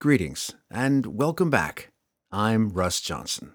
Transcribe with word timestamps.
Greetings 0.00 0.54
and 0.70 1.06
welcome 1.06 1.50
back. 1.50 1.90
I'm 2.30 2.68
Russ 2.68 3.00
Johnson. 3.00 3.54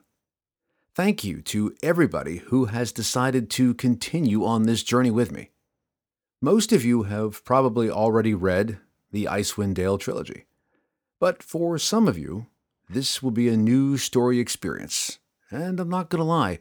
Thank 0.93 1.23
you 1.23 1.41
to 1.43 1.73
everybody 1.81 2.39
who 2.39 2.65
has 2.65 2.91
decided 2.91 3.49
to 3.51 3.73
continue 3.73 4.43
on 4.43 4.63
this 4.63 4.83
journey 4.83 5.09
with 5.09 5.31
me. 5.31 5.51
Most 6.41 6.73
of 6.73 6.83
you 6.83 7.03
have 7.03 7.45
probably 7.45 7.89
already 7.89 8.33
read 8.33 8.79
the 9.09 9.23
Icewind 9.23 9.75
Dale 9.75 9.97
trilogy, 9.97 10.43
but 11.17 11.41
for 11.41 11.77
some 11.77 12.09
of 12.09 12.17
you, 12.17 12.47
this 12.89 13.23
will 13.23 13.31
be 13.31 13.47
a 13.47 13.55
new 13.55 13.95
story 13.95 14.39
experience, 14.39 15.19
and 15.49 15.79
I'm 15.79 15.89
not 15.89 16.09
going 16.09 16.19
to 16.19 16.25
lie, 16.25 16.59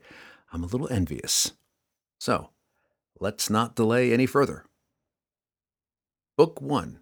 I'm 0.52 0.62
a 0.62 0.68
little 0.68 0.88
envious. 0.92 1.54
So, 2.18 2.50
let's 3.18 3.50
not 3.50 3.74
delay 3.74 4.12
any 4.12 4.26
further. 4.26 4.64
Book 6.36 6.62
1 6.62 7.01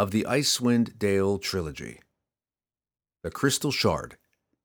of 0.00 0.12
the 0.12 0.24
Icewind 0.26 0.98
Dale 0.98 1.36
Trilogy 1.36 2.00
The 3.22 3.30
Crystal 3.30 3.70
Shard 3.70 4.16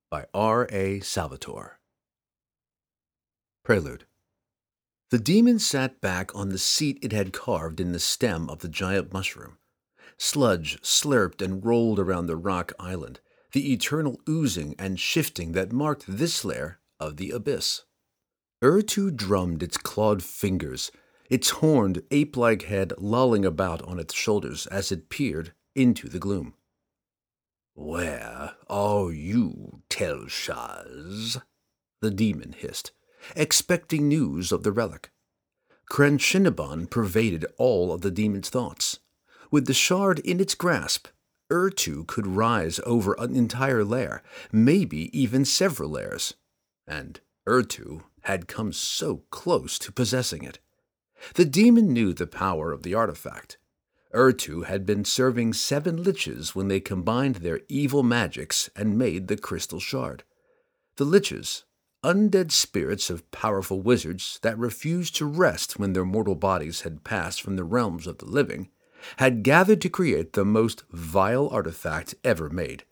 by 0.10 0.28
R. 0.34 0.66
A. 0.72 1.02
Salvatore. 1.02 1.82
Prelude 3.62 4.06
The 5.10 5.20
demon 5.20 5.60
sat 5.60 6.00
back 6.00 6.34
on 6.34 6.48
the 6.48 6.58
seat 6.58 7.00
it 7.02 7.12
had 7.12 7.34
carved 7.34 7.82
in 7.82 7.92
the 7.92 8.00
stem 8.00 8.50
of 8.50 8.60
the 8.60 8.70
giant 8.70 9.12
mushroom. 9.12 9.58
Sludge 10.18 10.80
slurped 10.82 11.42
and 11.42 11.66
rolled 11.66 12.00
around 12.00 12.28
the 12.28 12.38
rock 12.38 12.72
island, 12.80 13.20
the 13.52 13.74
eternal 13.74 14.22
oozing 14.30 14.74
and 14.80 15.02
shifting 15.02 15.52
that 15.52 15.74
marked 15.74 16.06
this 16.08 16.46
lair 16.46 16.80
of 16.98 17.18
the 17.18 17.32
abyss. 17.32 17.82
Errtu 18.64 19.14
drummed 19.14 19.62
its 19.62 19.76
clawed 19.76 20.24
fingers 20.24 20.94
its 21.30 21.50
horned, 21.52 22.04
ape 22.12 22.38
like 22.38 22.64
head 22.64 22.94
lolling 22.98 23.46
about 23.46 23.82
on 23.84 24.00
its 24.00 24.14
shoulders 24.14 24.68
as 24.68 24.92
it 24.92 25.10
peered 25.10 25.54
into 25.76 26.08
the 26.08 26.20
gloom. 26.20 26.54
Where 27.74 28.54
are 28.70 29.12
you, 29.12 29.82
Telshazz? 29.90 31.42
The 32.02 32.12
demon 32.12 32.54
hissed, 32.58 32.92
expecting 33.36 34.08
news 34.08 34.52
of 34.52 34.64
the 34.64 34.72
relic. 34.72 35.12
Crenshinibon 35.90 36.90
pervaded 36.90 37.46
all 37.58 37.92
of 37.92 38.02
the 38.02 38.12
demon's 38.12 38.50
thoughts. 38.50 39.00
With 39.52 39.68
the 39.68 39.74
shard 39.74 40.20
in 40.20 40.40
its 40.40 40.56
grasp, 40.56 41.08
Errtu 41.52 42.08
could 42.08 42.26
rise 42.26 42.80
over 42.86 43.16
an 43.20 43.36
entire 43.36 43.84
lair, 43.84 44.24
maybe 44.52 45.18
even 45.18 45.46
several 45.46 45.92
lairs. 45.92 46.34
And 46.88 47.20
Errtu 47.48 48.04
had 48.22 48.48
come 48.48 48.74
so 48.74 49.24
close 49.30 49.78
to 49.80 49.92
possessing 49.92 50.44
it. 50.44 50.60
The 51.34 51.46
demon 51.46 51.92
knew 51.92 52.14
the 52.14 52.28
power 52.28 52.72
of 52.72 52.84
the 52.84 52.94
artifact. 52.94 53.58
Errtu 54.14 54.66
had 54.66 54.86
been 54.86 55.04
serving 55.04 55.54
seven 55.54 56.04
liches 56.04 56.56
when 56.56 56.68
they 56.70 56.80
combined 56.80 57.38
their 57.38 57.62
evil 57.68 58.04
magics 58.04 58.70
and 58.76 58.98
made 58.98 59.28
the 59.28 59.36
crystal 59.36 59.80
shard. 59.80 60.24
The 60.96 61.06
liches, 61.06 61.64
undead 62.04 62.52
spirits 62.52 63.10
of 63.10 63.30
powerful 63.32 63.82
wizards 63.82 64.40
that 64.42 64.58
refused 64.58 65.16
to 65.16 65.26
rest 65.26 65.78
when 65.78 65.94
their 65.94 66.06
mortal 66.06 66.36
bodies 66.36 66.82
had 66.82 67.04
passed 67.04 67.42
from 67.42 67.56
the 67.58 67.64
realms 67.66 68.08
of 68.08 68.20
the 68.20 68.26
living, 68.26 68.70
had 69.18 69.44
gathered 69.44 69.82
to 69.82 69.90
create 69.90 70.34
the 70.34 70.46
most 70.46 70.84
vile 70.92 71.50
artifact 71.50 72.16
ever 72.24 72.50
made, 72.50 72.86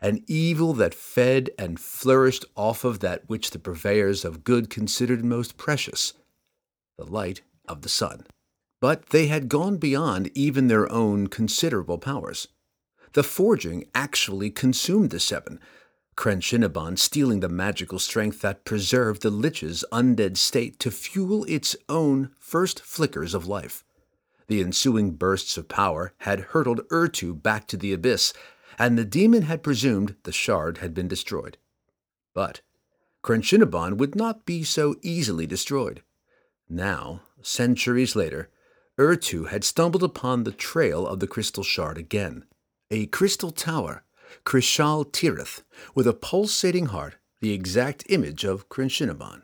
an 0.00 0.22
evil 0.26 0.74
that 0.74 0.94
fed 0.94 1.48
and 1.58 1.80
flourished 1.80 2.44
off 2.54 2.84
of 2.84 2.98
that 3.00 3.28
which 3.28 3.52
the 3.52 3.58
purveyors 3.58 4.24
of 4.24 4.44
good 4.44 4.68
considered 4.68 5.24
most 5.24 5.56
precious 5.56 6.12
the 6.98 7.04
light 7.04 7.42
of 7.68 7.82
the 7.82 7.88
sun. 7.88 8.26
But 8.80 9.10
they 9.10 9.26
had 9.26 9.48
gone 9.48 9.78
beyond 9.78 10.30
even 10.34 10.68
their 10.68 10.90
own 10.90 11.28
considerable 11.28 11.98
powers. 11.98 12.48
The 13.12 13.22
forging 13.22 13.84
actually 13.94 14.50
consumed 14.50 15.10
the 15.10 15.20
seven, 15.20 15.58
Crenshinibon 16.16 16.98
stealing 16.98 17.40
the 17.40 17.48
magical 17.48 17.98
strength 17.98 18.40
that 18.40 18.64
preserved 18.64 19.22
the 19.22 19.30
Lich's 19.30 19.84
undead 19.92 20.36
state 20.36 20.78
to 20.80 20.90
fuel 20.90 21.44
its 21.44 21.76
own 21.88 22.30
first 22.38 22.80
flickers 22.80 23.34
of 23.34 23.46
life. 23.46 23.84
The 24.48 24.60
ensuing 24.60 25.12
bursts 25.12 25.58
of 25.58 25.68
power 25.68 26.14
had 26.18 26.52
hurtled 26.52 26.88
Errtu 26.88 27.42
back 27.42 27.66
to 27.68 27.76
the 27.76 27.92
abyss, 27.92 28.32
and 28.78 28.96
the 28.96 29.04
demon 29.04 29.42
had 29.42 29.62
presumed 29.62 30.16
the 30.22 30.32
shard 30.32 30.78
had 30.78 30.94
been 30.94 31.08
destroyed. 31.08 31.58
But 32.32 32.62
Crenshinibon 33.22 33.96
would 33.96 34.14
not 34.14 34.46
be 34.46 34.62
so 34.62 34.96
easily 35.02 35.46
destroyed. 35.46 36.02
Now 36.68 37.22
centuries 37.42 38.16
later, 38.16 38.48
Errtu 38.98 39.48
had 39.48 39.64
stumbled 39.64 40.02
upon 40.02 40.44
the 40.44 40.52
trail 40.52 41.06
of 41.06 41.20
the 41.20 41.26
crystal 41.26 41.62
shard 41.62 41.98
again. 41.98 42.44
A 42.90 43.06
crystal 43.06 43.50
tower, 43.50 44.04
Cryshal-Tirith, 44.44 45.62
with 45.94 46.06
a 46.06 46.12
pulsating 46.12 46.86
heart, 46.86 47.16
the 47.40 47.52
exact 47.52 48.04
image 48.08 48.44
of 48.44 48.68
Crenshinibon. 48.68 49.42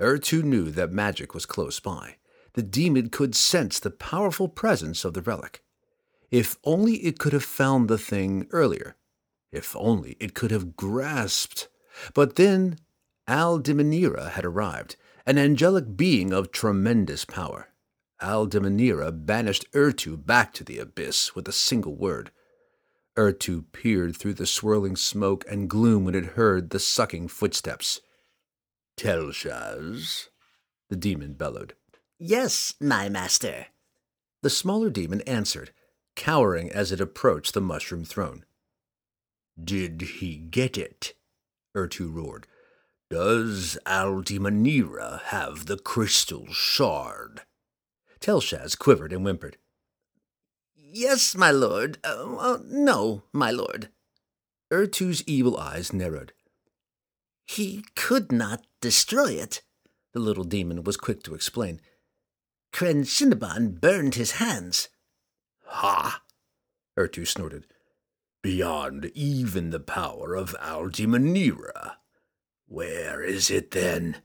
Errtu 0.00 0.42
knew 0.42 0.70
that 0.70 0.92
magic 0.92 1.34
was 1.34 1.44
close 1.44 1.78
by. 1.78 2.16
The 2.54 2.62
demon 2.62 3.10
could 3.10 3.34
sense 3.34 3.78
the 3.78 3.90
powerful 3.90 4.48
presence 4.48 5.04
of 5.04 5.14
the 5.14 5.22
relic. 5.22 5.62
If 6.30 6.56
only 6.64 6.94
it 7.04 7.18
could 7.18 7.32
have 7.32 7.44
found 7.44 7.88
the 7.88 7.98
thing 7.98 8.46
earlier. 8.50 8.96
If 9.52 9.76
only 9.76 10.16
it 10.20 10.34
could 10.34 10.50
have 10.50 10.76
grasped. 10.76 11.68
But 12.14 12.36
then 12.36 12.78
Al 13.26 13.60
Dimeneira 13.60 14.30
had 14.30 14.44
arrived, 14.44 14.96
an 15.26 15.38
angelic 15.38 15.96
being 15.96 16.32
of 16.32 16.52
tremendous 16.52 17.24
power. 17.24 17.68
Al 18.20 18.46
Dimeneira 18.46 19.10
banished 19.10 19.70
Errtu 19.72 20.24
back 20.24 20.52
to 20.54 20.64
the 20.64 20.78
abyss 20.78 21.34
with 21.34 21.48
a 21.48 21.52
single 21.52 21.94
word. 21.94 22.30
Errtu 23.16 23.64
peered 23.72 24.16
through 24.16 24.34
the 24.34 24.46
swirling 24.46 24.96
smoke 24.96 25.44
and 25.48 25.70
gloom 25.70 26.04
when 26.04 26.14
it 26.14 26.36
heard 26.36 26.70
the 26.70 26.78
sucking 26.78 27.28
footsteps. 27.28 28.00
Telshazz, 28.96 30.28
the 30.88 30.96
demon 30.96 31.32
bellowed. 31.32 31.74
Yes, 32.18 32.74
my 32.80 33.08
master. 33.08 33.66
The 34.42 34.50
smaller 34.50 34.90
demon 34.90 35.22
answered, 35.22 35.70
cowering 36.16 36.70
as 36.70 36.92
it 36.92 37.00
approached 37.00 37.54
the 37.54 37.60
mushroom 37.60 38.04
throne. 38.04 38.44
Did 39.62 40.00
he 40.02 40.36
get 40.36 40.76
it? 40.76 41.14
Errtu 41.74 42.12
roared. 42.12 42.46
Does 43.10 43.76
Al 43.86 44.22
Dimeneira 44.22 45.20
have 45.24 45.66
the 45.66 45.76
crystal 45.76 46.46
shard? 46.52 47.40
Telshazz 48.20 48.78
quivered 48.78 49.12
and 49.12 49.22
whimpered. 49.22 49.56
Yes, 50.76 51.34
my 51.34 51.50
lord. 51.50 51.98
Uh, 52.04 52.58
no, 52.64 53.24
my 53.32 53.50
lord. 53.50 53.88
Errtu's 54.72 55.24
evil 55.26 55.58
eyes 55.58 55.92
narrowed. 55.92 56.32
He 57.44 57.84
could 57.96 58.30
not 58.30 58.64
destroy 58.80 59.32
it, 59.32 59.62
the 60.12 60.20
little 60.20 60.44
demon 60.44 60.84
was 60.84 60.96
quick 60.96 61.24
to 61.24 61.34
explain. 61.34 61.80
Crenshinibon 62.72 63.80
burned 63.80 64.14
his 64.14 64.32
hands. 64.32 64.88
Ha! 65.64 66.22
Errtu 66.96 67.26
snorted. 67.26 67.66
Beyond 68.40 69.10
even 69.14 69.70
the 69.70 69.80
power 69.80 70.36
of 70.36 70.54
Al 70.60 70.84
Dimeneira. 70.84 71.96
Where 72.70 73.20
is 73.20 73.50
it 73.50 73.72
then? 73.72 74.18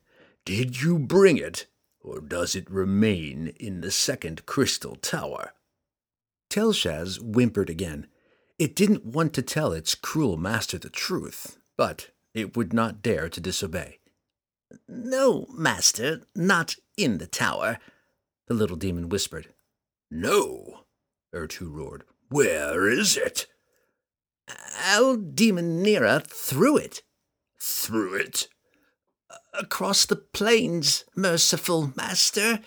Did 0.45 0.79
you 0.79 0.99
bring 0.99 1.37
it, 1.37 1.65
or 1.99 2.21
does 2.21 2.55
it 2.55 2.69
remain 2.69 3.47
in 3.59 3.81
the 3.81 3.89
second 3.89 4.45
crystal 4.45 4.95
tower? 4.97 5.53
Telshazz 6.51 7.19
whimpered 7.19 7.71
again. 7.71 8.05
It 8.59 8.75
didn't 8.75 9.03
want 9.03 9.33
to 9.33 9.41
tell 9.41 9.73
its 9.73 9.95
cruel 9.95 10.37
master 10.37 10.77
the 10.77 10.91
truth, 10.91 11.57
but 11.75 12.11
it 12.35 12.55
would 12.55 12.71
not 12.71 13.01
dare 13.01 13.29
to 13.29 13.41
disobey. 13.41 13.97
No, 14.87 15.47
master, 15.51 16.21
not 16.35 16.75
in 16.95 17.17
the 17.17 17.25
tower, 17.25 17.79
the 18.45 18.53
little 18.53 18.77
demon 18.77 19.09
whispered. 19.09 19.55
No, 20.11 20.81
Errtu 21.33 21.67
roared. 21.73 22.03
Where 22.29 22.87
is 22.87 23.17
it? 23.17 23.47
Al 24.77 25.17
Dimeneira 25.17 26.23
threw 26.23 26.77
it 26.77 27.01
through 27.59 28.15
it? 28.15 28.47
Across 29.53 30.05
the 30.05 30.15
plains, 30.15 31.05
merciful 31.15 31.93
master, 31.95 32.59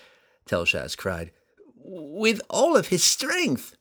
Telshazz 0.49 0.97
cried, 0.97 1.33
with 1.75 2.41
all 2.49 2.77
of 2.77 2.89
his 2.89 3.05
strength. 3.05 3.77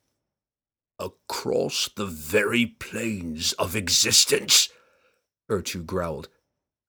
Across 1.00 1.90
the 1.96 2.06
very 2.06 2.66
plains 2.66 3.54
of 3.54 3.76
existence? 3.76 4.70
Errtu 5.50 5.86
growled. 5.86 6.30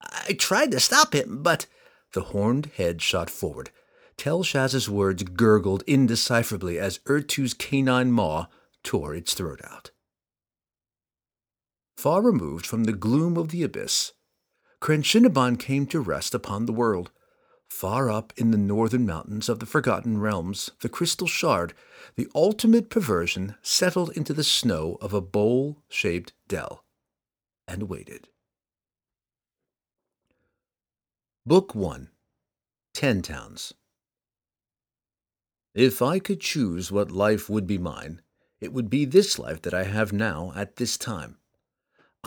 I 0.00 0.32
tried 0.32 0.70
to 0.72 0.80
stop 0.80 1.14
him, 1.14 1.42
but. 1.42 1.66
The 2.14 2.22
horned 2.22 2.70
head 2.76 3.02
shot 3.02 3.28
forward. 3.28 3.70
Telshazz's 4.16 4.88
words 4.88 5.22
gurgled 5.22 5.84
indecipherably 5.86 6.78
as 6.78 6.98
Errtu's 7.06 7.54
canine 7.54 8.10
maw 8.10 8.46
tore 8.82 9.14
its 9.14 9.34
throat 9.34 9.60
out. 9.64 9.90
Far 11.98 12.22
removed 12.22 12.64
from 12.64 12.84
the 12.84 12.92
gloom 12.92 13.36
of 13.36 13.48
the 13.48 13.64
abyss, 13.64 14.12
Crenshinibon 14.80 15.58
came 15.58 15.84
to 15.86 15.98
rest 15.98 16.32
upon 16.32 16.66
the 16.66 16.72
world, 16.72 17.10
Far 17.66 18.08
up 18.08 18.32
in 18.36 18.52
the 18.52 18.56
northern 18.56 19.04
mountains 19.04 19.48
of 19.48 19.58
the 19.58 19.66
Forgotten 19.66 20.20
Realms, 20.20 20.70
the 20.80 20.88
Crystal 20.88 21.26
Shard, 21.26 21.74
the 22.14 22.28
ultimate 22.36 22.88
perversion 22.88 23.56
settled 23.62 24.16
into 24.16 24.32
the 24.32 24.44
snow 24.44 24.96
of 25.00 25.12
a 25.12 25.20
bowl 25.20 25.82
shaped 25.88 26.34
dell 26.46 26.84
and 27.66 27.88
waited. 27.88 28.28
Book 31.44 31.74
1 31.74 32.10
Ten 32.94 33.22
Towns 33.22 33.74
If 35.74 36.00
I 36.00 36.20
could 36.20 36.40
choose 36.40 36.92
what 36.92 37.10
life 37.10 37.50
would 37.50 37.66
be 37.66 37.76
mine, 37.76 38.22
it 38.60 38.72
would 38.72 38.88
be 38.88 39.04
this 39.04 39.36
life 39.36 39.60
that 39.62 39.74
I 39.74 39.82
have 39.82 40.12
now 40.12 40.52
at 40.54 40.76
this 40.76 40.96
time. 40.96 41.38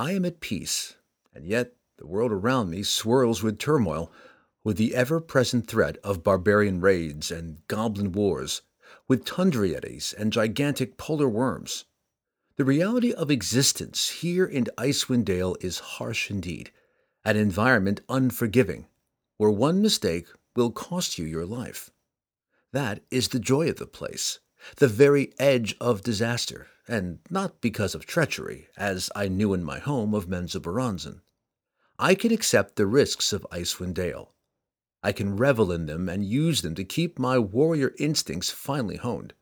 I 0.02 0.14
am 0.14 0.26
at 0.26 0.40
peace, 0.40 0.96
and 1.32 1.46
yet 1.46 1.76
the 2.00 2.08
world 2.08 2.32
around 2.32 2.72
me 2.72 2.82
swirls 2.82 3.44
with 3.44 3.60
turmoil, 3.60 4.12
with 4.64 4.78
the 4.78 4.96
ever 4.96 5.22
present 5.22 5.68
threat 5.68 6.00
of 6.04 6.24
barbarian 6.24 6.82
raids 6.82 7.30
and 7.30 7.60
goblin 7.68 8.12
wars, 8.12 8.64
with 9.08 9.26
tundra 9.26 9.68
yetis 9.68 10.12
and 10.18 10.34
gigantic 10.34 10.98
polar 10.98 11.30
worms. 11.30 11.86
The 12.56 12.66
reality 12.66 13.14
of 13.14 13.30
existence 13.30 14.10
here 14.10 14.44
in 14.44 14.66
Icewind 14.76 15.26
Dale 15.26 15.56
is 15.62 15.78
harsh 15.78 16.32
indeed, 16.32 16.72
an 17.24 17.38
environment 17.38 18.02
unforgiving, 18.10 18.88
where 19.38 19.52
one 19.52 19.84
mistake 19.84 20.26
will 20.56 20.72
cost 20.72 21.20
you 21.20 21.26
your 21.26 21.46
life. 21.46 21.92
That 22.74 23.04
is 23.12 23.28
the 23.28 23.40
joy 23.40 23.70
of 23.70 23.76
the 23.76 23.86
place, 23.86 24.40
the 24.78 24.88
very 24.88 25.34
edge 25.40 25.76
of 25.82 26.02
disaster, 26.02 26.68
and 26.88 27.20
not 27.30 27.62
because 27.62 27.96
of 27.96 28.06
treachery, 28.06 28.68
as 28.78 29.10
I 29.16 29.28
knew 29.28 29.54
in 29.54 29.64
my 29.64 29.80
home 29.80 30.14
of 30.14 30.28
Menzoberranzan. 30.28 31.22
I 31.98 32.16
can 32.16 32.32
accept 32.32 32.76
the 32.76 32.88
risks 32.88 33.32
of 33.34 33.46
Icewind 33.52 33.94
Dale. 33.94 34.34
I 35.04 35.12
can 35.12 35.36
revel 35.36 35.72
in 35.72 35.86
them 35.86 36.10
and 36.10 36.26
use 36.26 36.62
them 36.62 36.76
to 36.76 36.84
keep 36.84 37.18
my 37.18 37.40
warrior 37.40 37.94
instincts 37.98 38.50
finely 38.50 38.98
honed. 38.98 39.34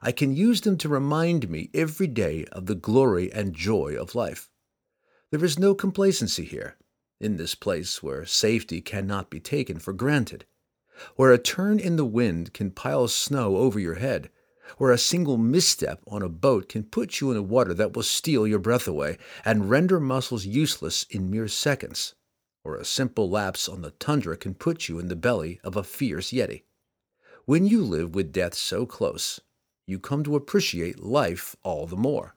I 0.00 0.12
can 0.12 0.36
use 0.36 0.62
them 0.62 0.76
to 0.78 0.88
remind 0.88 1.48
me 1.48 1.70
every 1.72 2.06
day 2.06 2.44
of 2.52 2.66
the 2.66 2.74
glory 2.74 3.32
and 3.32 3.54
joy 3.54 3.96
of 3.96 4.14
life. 4.14 4.50
There 5.30 5.44
is 5.44 5.58
no 5.58 5.74
complacency 5.74 6.44
here, 6.44 6.76
in 7.20 7.36
this 7.36 7.54
place 7.54 8.02
where 8.02 8.26
safety 8.26 8.80
cannot 8.80 9.30
be 9.30 9.40
taken 9.40 9.78
for 9.78 9.92
granted, 9.92 10.44
where 11.16 11.32
a 11.32 11.38
turn 11.38 11.78
in 11.78 11.96
the 11.96 12.04
wind 12.04 12.52
can 12.52 12.70
pile 12.70 13.08
snow 13.08 13.56
over 13.56 13.80
your 13.80 13.94
head, 13.94 14.30
where 14.78 14.92
a 14.92 14.98
single 14.98 15.36
misstep 15.36 16.00
on 16.06 16.22
a 16.22 16.28
boat 16.28 16.68
can 16.68 16.82
put 16.82 17.20
you 17.20 17.30
in 17.30 17.36
a 17.36 17.42
water 17.42 17.74
that 17.74 17.94
will 17.94 18.02
steal 18.02 18.46
your 18.46 18.58
breath 18.58 18.88
away 18.88 19.18
and 19.44 19.70
render 19.70 20.00
muscles 20.00 20.46
useless 20.46 21.04
in 21.10 21.30
mere 21.30 21.48
seconds, 21.48 22.14
or 22.64 22.76
a 22.76 22.84
simple 22.84 23.28
lapse 23.28 23.68
on 23.68 23.82
the 23.82 23.90
tundra 23.92 24.36
can 24.36 24.54
put 24.54 24.88
you 24.88 24.98
in 24.98 25.08
the 25.08 25.16
belly 25.16 25.60
of 25.62 25.76
a 25.76 25.84
fierce 25.84 26.30
yeti. 26.30 26.62
When 27.44 27.66
you 27.66 27.84
live 27.84 28.14
with 28.14 28.32
death 28.32 28.54
so 28.54 28.86
close, 28.86 29.40
you 29.86 29.98
come 29.98 30.24
to 30.24 30.36
appreciate 30.36 31.00
life 31.00 31.56
all 31.62 31.86
the 31.86 31.96
more. 31.96 32.34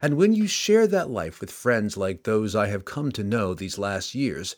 And 0.00 0.16
when 0.16 0.34
you 0.34 0.46
share 0.46 0.86
that 0.86 1.10
life 1.10 1.40
with 1.40 1.50
friends 1.50 1.96
like 1.96 2.22
those 2.22 2.54
I 2.54 2.68
have 2.68 2.84
come 2.84 3.10
to 3.12 3.24
know 3.24 3.54
these 3.54 3.78
last 3.78 4.14
years, 4.14 4.54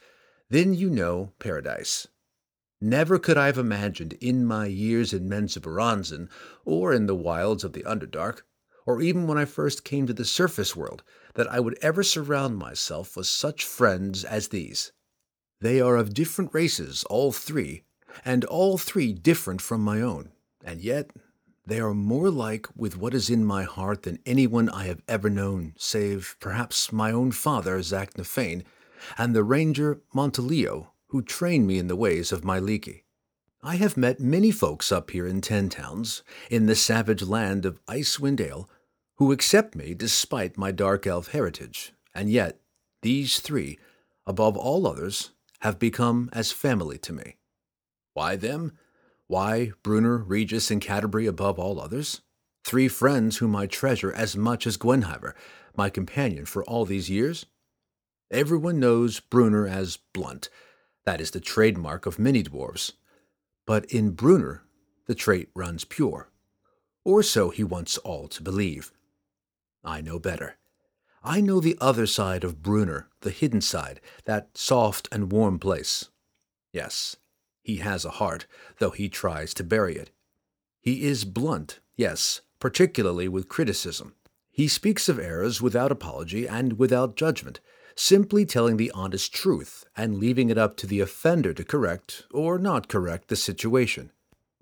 then 0.51 0.75
you 0.75 0.91
know 0.91 1.33
paradise. 1.39 2.09
Never 2.81 3.19
could 3.19 3.37
I 3.37 3.47
have 3.47 3.59
imagined 3.59 4.13
in 4.21 4.45
my 4.45 4.67
years 4.67 5.13
in 5.13 5.29
Menzoberranzan, 5.29 6.29
or 6.65 6.93
in 6.93 7.07
the 7.07 7.15
wilds 7.15 7.65
of 7.65 7.73
the 7.73 7.83
Underdark, 7.83 8.43
or 8.87 9.03
even 9.03 9.27
when 9.27 9.37
I 9.37 9.45
first 9.45 9.85
came 9.85 10.07
to 10.07 10.15
the 10.15 10.25
surface 10.25 10.77
world, 10.77 11.03
that 11.35 11.51
I 11.51 11.59
would 11.59 11.77
ever 11.83 12.03
surround 12.03 12.57
myself 12.57 13.17
with 13.17 13.27
such 13.27 13.65
friends 13.65 14.25
as 14.25 14.49
these. 14.49 14.93
They 15.61 15.81
are 15.81 15.97
of 15.97 16.15
different 16.15 16.55
races, 16.55 17.03
all 17.05 17.33
three, 17.33 17.83
and 18.25 18.45
all 18.45 18.79
three 18.79 19.13
different 19.13 19.61
from 19.61 19.81
my 19.81 20.01
own, 20.01 20.31
and 20.65 20.81
yet 20.81 21.11
they 21.67 21.81
are 21.81 21.95
more 21.95 22.31
like 22.31 22.69
with 22.77 22.97
what 22.97 23.13
is 23.13 23.29
in 23.29 23.45
my 23.45 23.65
heart 23.65 24.05
than 24.05 24.21
anyone 24.25 24.69
I 24.69 24.85
have 24.85 25.03
ever 25.09 25.29
known, 25.29 25.75
save 25.77 26.37
perhaps 26.41 26.93
my 26.93 27.11
own 27.11 27.33
father, 27.33 27.81
Zaknafein, 27.81 28.63
and 29.19 29.35
the 29.35 29.45
ranger 29.45 30.01
Montolio, 30.15 30.93
who 31.09 31.23
trained 31.23 31.67
me 31.67 31.79
in 31.79 31.89
the 31.89 31.97
ways 31.97 32.33
of 32.33 32.45
my 32.45 32.61
Mielikki. 32.61 33.03
I 33.63 33.77
have 33.77 33.97
met 33.97 34.21
many 34.21 34.51
folks 34.51 34.93
up 34.93 35.11
here 35.11 35.27
in 35.27 35.41
Ten 35.41 35.69
Towns, 35.69 36.23
in 36.51 36.67
the 36.67 36.77
savage 36.77 37.23
land 37.23 37.67
of 37.67 37.85
Icewind 37.87 38.37
Dale, 38.37 38.71
who 39.17 39.33
accept 39.33 39.75
me 39.75 39.95
despite 39.95 40.57
my 40.57 40.71
dark 40.71 41.07
elf 41.07 41.29
heritage, 41.29 41.93
and 42.15 42.31
yet 42.31 42.61
these 43.03 43.41
three, 43.41 43.79
above 44.27 44.57
all 44.57 44.87
others, 44.87 45.31
have 45.61 45.79
become 45.79 46.31
as 46.33 46.53
family 46.53 46.99
to 46.99 47.13
me. 47.13 47.37
Why 48.15 48.37
them? 48.37 48.79
Why 49.27 49.73
Bruenor, 49.83 50.23
Regis, 50.27 50.71
and 50.71 50.81
Catti-brie 50.81 51.27
above 51.27 51.59
all 51.59 51.81
others? 51.81 52.21
Three 52.65 52.89
friends 52.89 53.39
whom 53.39 53.57
I 53.57 53.67
treasure 53.67 54.13
as 54.13 54.37
much 54.37 54.67
as 54.67 54.77
Guenhwyvar, 54.77 55.35
my 55.77 55.91
companion 55.91 56.45
for 56.45 56.65
all 56.65 56.85
these 56.85 57.11
years? 57.11 57.47
Everyone 58.31 58.79
knows 58.79 59.21
Bruenor 59.21 59.69
as 59.69 59.99
blunt, 60.13 60.49
that 61.09 61.23
is 61.23 61.31
the 61.31 61.41
trademark 61.41 62.05
of 62.05 62.19
many 62.19 62.43
dwarves. 62.43 62.93
But 63.67 63.87
in 63.87 64.15
Bruenor, 64.15 64.61
the 65.07 65.15
trait 65.15 65.49
runs 65.55 65.87
pure. 65.87 66.29
Or 67.03 67.23
so 67.23 67.49
he 67.49 67.65
wants 67.65 67.97
all 67.97 68.29
to 68.29 68.43
believe. 68.43 68.93
I 69.83 70.03
know 70.03 70.19
better. 70.19 70.59
I 71.25 71.41
know 71.41 71.61
the 71.61 71.79
other 71.81 72.05
side 72.05 72.45
of 72.45 72.63
Bruenor, 72.63 73.07
the 73.23 73.31
hidden 73.31 73.63
side, 73.63 74.03
that 74.27 74.51
soft 74.53 75.09
and 75.11 75.33
warm 75.33 75.59
place. 75.59 76.11
Yes, 76.75 77.17
he 77.63 77.77
has 77.77 78.05
a 78.05 78.19
heart, 78.21 78.45
though 78.79 78.91
he 78.91 79.09
tries 79.09 79.55
to 79.55 79.65
bury 79.65 79.97
it. 79.97 80.11
He 80.79 81.05
is 81.05 81.25
blunt, 81.25 81.81
yes, 81.97 82.43
particularly 82.61 83.29
with 83.29 83.49
criticism. 83.49 84.15
He 84.51 84.69
speaks 84.69 85.09
of 85.09 85.19
errors 85.19 85.63
without 85.63 85.91
apology 85.91 86.47
and 86.47 86.79
without 86.79 87.17
judgment, 87.17 87.61
simply 87.99 88.47
telling 88.47 88.77
the 88.77 88.93
honest 88.93 89.35
truth 89.35 89.85
and 89.97 90.19
leaving 90.19 90.51
it 90.51 90.57
up 90.57 90.77
to 90.77 90.87
the 90.87 91.01
offender 91.01 91.53
to 91.53 91.65
correct 91.65 92.23
or 92.33 92.57
not 92.57 92.87
correct 92.87 93.27
the 93.27 93.35
situation. 93.35 94.13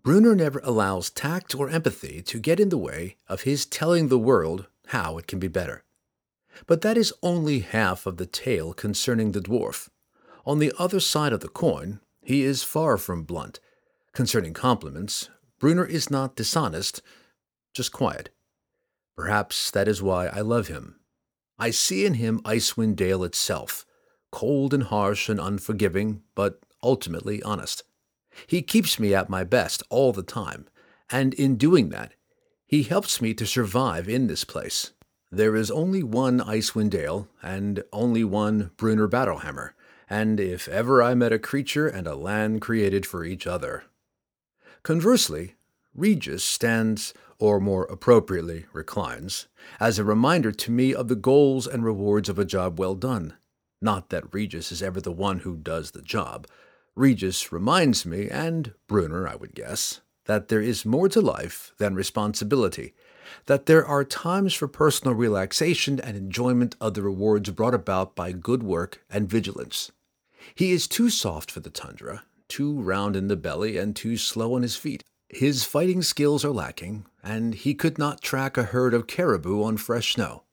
Bruenor 0.02 0.34
never 0.34 0.58
allows 0.64 1.10
tact 1.10 1.54
or 1.54 1.68
empathy 1.68 2.22
to 2.22 2.40
get 2.40 2.58
in 2.58 2.70
the 2.70 2.78
way 2.78 3.16
of 3.28 3.42
his 3.42 3.66
telling 3.66 4.08
the 4.08 4.18
world 4.18 4.68
how 4.86 5.18
it 5.18 5.26
can 5.26 5.38
be 5.38 5.48
better. 5.48 5.84
But 6.66 6.80
that 6.80 6.96
is 6.96 7.12
only 7.22 7.60
half 7.60 8.06
of 8.06 8.16
the 8.16 8.24
tale 8.24 8.72
concerning 8.72 9.32
the 9.32 9.40
dwarf. 9.40 9.90
On 10.46 10.58
the 10.58 10.72
other 10.78 11.00
side 11.00 11.34
of 11.34 11.40
the 11.40 11.48
coin, 11.48 12.00
he 12.22 12.42
is 12.42 12.62
far 12.62 12.96
from 12.96 13.24
blunt. 13.24 13.60
Concerning 14.14 14.54
compliments, 14.54 15.28
Bruenor 15.60 15.86
is 15.86 16.10
not 16.10 16.36
dishonest, 16.36 17.02
just 17.74 17.92
quiet. 17.92 18.30
Perhaps 19.14 19.70
that 19.72 19.88
is 19.88 20.02
why 20.02 20.28
I 20.28 20.40
love 20.40 20.68
him 20.68 20.96
I 21.58 21.70
see 21.70 22.04
in 22.04 22.14
him 22.14 22.40
Icewind 22.40 22.96
Dale 22.96 23.24
itself, 23.24 23.86
cold 24.30 24.74
and 24.74 24.84
harsh 24.84 25.28
and 25.28 25.40
unforgiving, 25.40 26.22
but 26.34 26.60
ultimately 26.82 27.42
honest. 27.42 27.82
He 28.46 28.62
keeps 28.62 28.98
me 29.00 29.14
at 29.14 29.30
my 29.30 29.44
best 29.44 29.82
all 29.88 30.12
the 30.12 30.22
time, 30.22 30.66
and 31.10 31.32
in 31.34 31.56
doing 31.56 31.88
that, 31.90 32.12
he 32.66 32.82
helps 32.82 33.20
me 33.20 33.32
to 33.34 33.46
survive 33.46 34.08
in 34.08 34.26
this 34.26 34.44
place. 34.44 34.92
There 35.32 35.56
is 35.56 35.70
only 35.70 36.02
one 36.02 36.40
Icewind 36.40 36.90
Dale, 36.90 37.28
and 37.42 37.82
only 37.92 38.24
one 38.24 38.70
Bruenor 38.76 39.08
Battlehammer, 39.08 39.70
and 40.08 40.38
if 40.38 40.68
ever 40.68 41.02
I 41.02 41.14
met 41.14 41.32
a 41.32 41.38
creature 41.38 41.88
and 41.88 42.06
a 42.06 42.14
land 42.14 42.60
created 42.60 43.04
for 43.04 43.24
each 43.24 43.46
other. 43.46 43.84
Conversely, 44.82 45.55
Regis 45.96 46.44
stands 46.44 47.14
or 47.38 47.58
more 47.58 47.84
appropriately, 47.84 48.66
reclines, 48.72 49.46
as 49.80 49.98
a 49.98 50.04
reminder 50.04 50.52
to 50.52 50.70
me 50.70 50.94
of 50.94 51.08
the 51.08 51.16
goals 51.16 51.66
and 51.66 51.84
rewards 51.84 52.28
of 52.28 52.38
a 52.38 52.44
job 52.44 52.78
well 52.78 52.94
done. 52.94 53.34
Not 53.80 54.10
that 54.10 54.32
Regis 54.32 54.72
is 54.72 54.82
ever 54.82 55.00
the 55.00 55.12
one 55.12 55.40
who 55.40 55.56
does 55.56 55.90
the 55.90 56.02
job. 56.02 56.46
Regis 56.94 57.52
reminds 57.52 58.06
me, 58.06 58.28
and 58.28 58.72
Bruenor, 58.88 59.28
I 59.28 59.36
would 59.36 59.54
guess, 59.54 60.00
that 60.24 60.48
there 60.48 60.62
is 60.62 60.84
more 60.84 61.08
to 61.10 61.20
life 61.20 61.72
than 61.78 61.94
responsibility, 61.94 62.94
that 63.46 63.66
there 63.66 63.84
are 63.84 64.04
times 64.04 64.54
for 64.54 64.68
personal 64.68 65.14
relaxation 65.14 66.00
and 66.00 66.16
enjoyment 66.16 66.74
of 66.80 66.94
the 66.94 67.02
rewards 67.02 67.50
brought 67.50 67.74
about 67.74 68.14
by 68.14 68.32
good 68.32 68.62
work 68.62 69.04
and 69.10 69.28
vigilance. 69.28 69.92
He 70.54 70.72
is 70.72 70.86
too 70.86 71.10
soft 71.10 71.50
for 71.50 71.60
the 71.60 71.70
tundra, 71.70 72.22
too 72.48 72.80
round 72.80 73.16
in 73.16 73.28
the 73.28 73.36
belly, 73.36 73.76
and 73.76 73.94
too 73.94 74.16
slow 74.16 74.54
on 74.54 74.62
his 74.62 74.76
feet. 74.76 75.04
His 75.28 75.64
fighting 75.64 76.02
skills 76.02 76.44
are 76.44 76.50
lacking, 76.50 77.06
and 77.22 77.54
he 77.54 77.74
could 77.74 77.98
not 77.98 78.20
track 78.22 78.56
a 78.56 78.62
herd 78.62 78.94
of 78.94 79.06
caribou 79.06 79.62
on 79.62 79.76
fresh 79.76 80.14
snow. 80.14 80.44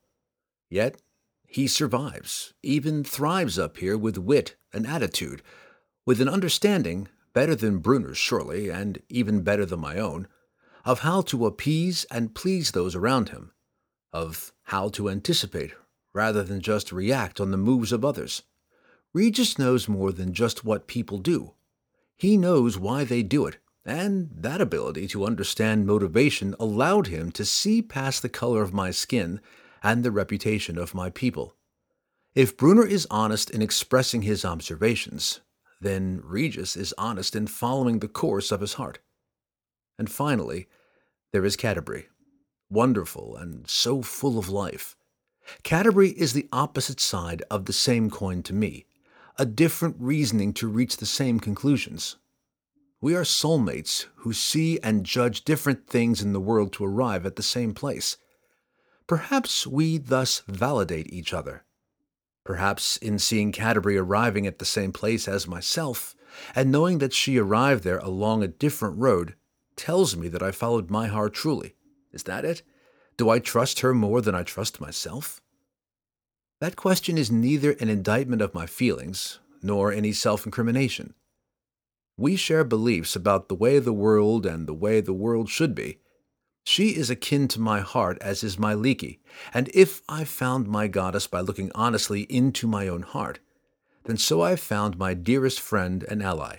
Yet 0.70 1.02
he 1.46 1.68
survives, 1.68 2.54
even 2.64 3.04
thrives 3.04 3.60
up 3.60 3.78
here 3.78 3.98
with 3.98 4.18
wit 4.18 4.56
and 4.74 4.88
attitude, 4.88 5.44
with 6.06 6.20
an 6.20 6.28
understanding, 6.28 7.08
better 7.34 7.56
than 7.56 7.80
Bruenor's 7.80 8.18
surely, 8.18 8.70
and 8.70 9.02
even 9.10 9.44
better 9.44 9.66
than 9.66 9.80
my 9.80 9.98
own, 9.98 10.28
of 10.84 11.00
how 11.00 11.22
to 11.22 11.46
appease 11.46 12.06
and 12.12 12.34
please 12.34 12.72
those 12.72 12.96
around 12.96 13.30
him, 13.30 13.52
of 14.12 14.52
how 14.64 14.90
to 14.90 15.10
anticipate 15.10 15.74
rather 16.14 16.44
than 16.44 16.62
just 16.62 16.92
react 16.92 17.40
on 17.40 17.52
the 17.52 17.58
moves 17.58 17.92
of 17.92 18.04
others. 18.04 18.44
Regis 19.14 19.60
knows 19.60 19.88
more 19.88 20.12
than 20.12 20.34
just 20.34 20.66
what 20.66 20.88
people 20.88 21.20
do, 21.20 21.54
He 22.16 22.38
knows 22.38 22.78
why 22.78 23.04
they 23.04 23.24
do 23.24 23.46
it, 23.46 23.58
and 23.86 24.30
that 24.34 24.62
ability 24.62 25.08
to 25.08 25.26
understand 25.26 25.86
motivation 25.86 26.56
allowed 26.60 27.08
him 27.08 27.32
to 27.32 27.46
see 27.46 27.82
past 27.82 28.22
the 28.22 28.30
color 28.30 28.62
of 28.62 28.74
my 28.74 28.92
skin 28.92 29.42
and 29.82 30.04
the 30.04 30.12
reputation 30.12 30.78
of 30.78 30.96
my 30.96 31.10
people. 31.10 31.56
If 32.34 32.58
Bruenor 32.58 32.88
is 32.88 33.06
honest 33.12 33.50
in 33.50 33.62
expressing 33.62 34.22
his 34.22 34.46
observations, 34.46 35.42
then 35.82 36.22
Regis 36.24 36.76
is 36.76 36.94
honest 36.98 37.36
in 37.36 37.46
following 37.48 38.00
the 38.00 38.08
course 38.08 38.52
of 38.52 38.62
his 38.62 38.74
heart. 38.74 39.00
And 40.00 40.10
finally, 40.10 40.68
there 41.32 41.46
is 41.46 41.58
Catti-brie, 41.58 42.08
wonderful 42.70 43.36
and 43.36 43.68
so 43.70 44.02
full 44.02 44.40
of 44.40 44.50
life. 44.50 44.96
Catti-brie 45.64 46.10
is 46.12 46.34
the 46.34 46.48
opposite 46.54 47.02
side 47.02 47.44
of 47.52 47.66
the 47.66 47.74
same 47.74 48.10
coin 48.10 48.42
to 48.44 48.54
me, 48.54 48.86
a 49.38 49.46
different 49.46 49.98
reasoning 50.00 50.54
to 50.54 50.68
reach 50.68 50.98
the 50.98 51.06
same 51.06 51.40
conclusions. 51.40 52.16
We 53.04 53.16
are 53.16 53.26
soulmates 53.26 54.06
who 54.20 54.32
see 54.32 54.80
and 54.80 55.06
judge 55.06 55.44
different 55.44 55.88
things 55.88 56.22
in 56.22 56.32
the 56.32 56.40
world 56.40 56.72
to 56.72 56.86
arrive 56.86 57.26
at 57.26 57.36
the 57.36 57.44
same 57.44 57.74
place. 57.74 58.16
Perhaps 59.08 59.68
we 59.68 59.98
thus 59.98 60.42
validate 60.48 61.12
each 61.12 61.34
other. 61.34 61.66
Perhaps 62.46 62.96
in 62.96 63.20
seeing 63.20 63.52
Catti-brie 63.52 63.98
arriving 63.98 64.48
at 64.48 64.60
the 64.60 64.64
same 64.64 64.94
place 64.94 65.28
as 65.28 65.50
myself, 65.50 66.16
and 66.56 66.72
knowing 66.72 67.00
that 67.00 67.12
she 67.12 67.38
arrived 67.38 67.84
there 67.84 67.98
along 67.98 68.42
a 68.42 68.48
different 68.48 68.98
road, 68.98 69.36
tells 69.76 70.16
me 70.16 70.30
that 70.30 70.42
I 70.42 70.52
followed 70.52 70.90
my 70.90 71.08
heart 71.08 71.34
truly. 71.34 71.76
Is 72.14 72.24
that 72.24 72.46
it? 72.46 72.62
Do 73.18 73.30
I 73.30 73.40
trust 73.40 73.82
her 73.82 73.94
more 73.94 74.22
than 74.22 74.34
I 74.34 74.44
trust 74.44 74.80
myself? 74.80 75.42
That 76.62 76.78
question 76.78 77.18
is 77.18 77.30
neither 77.30 77.72
an 77.72 77.90
indictment 77.90 78.42
of 78.42 78.54
my 78.54 78.66
feelings 78.66 79.40
nor 79.62 79.92
any 79.92 80.14
self 80.14 80.46
incrimination. 80.46 81.16
We 82.18 82.36
share 82.36 82.64
beliefs 82.64 83.16
about 83.16 83.50
the 83.50 83.56
way 83.56 83.80
the 83.80 83.94
world 83.94 84.46
and 84.46 84.68
the 84.68 84.74
way 84.74 85.02
the 85.02 85.14
world 85.14 85.50
should 85.50 85.74
be. 85.74 86.00
She 86.64 86.90
is 86.90 87.10
akin 87.10 87.48
to 87.50 87.60
my 87.60 87.82
heart 87.82 88.18
as 88.22 88.44
is 88.44 88.58
Mielikki, 88.58 89.20
and 89.54 89.70
if 89.74 90.02
I 90.08 90.24
found 90.24 90.68
my 90.68 90.88
goddess 90.88 91.28
by 91.28 91.42
looking 91.42 91.72
honestly 91.74 92.22
into 92.24 92.68
my 92.68 92.88
own 92.88 93.02
heart, 93.02 93.40
then 94.06 94.18
so 94.18 94.42
I 94.42 94.52
have 94.52 94.60
found 94.60 94.98
my 94.98 95.14
dearest 95.14 95.60
friend 95.60 96.06
and 96.08 96.22
ally. 96.22 96.58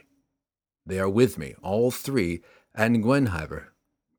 They 0.84 0.99
are 0.99 1.08
with 1.08 1.38
me, 1.38 1.54
all 1.62 1.90
three, 1.90 2.42
and 2.75 3.02
Guenhwyvar, 3.02 3.68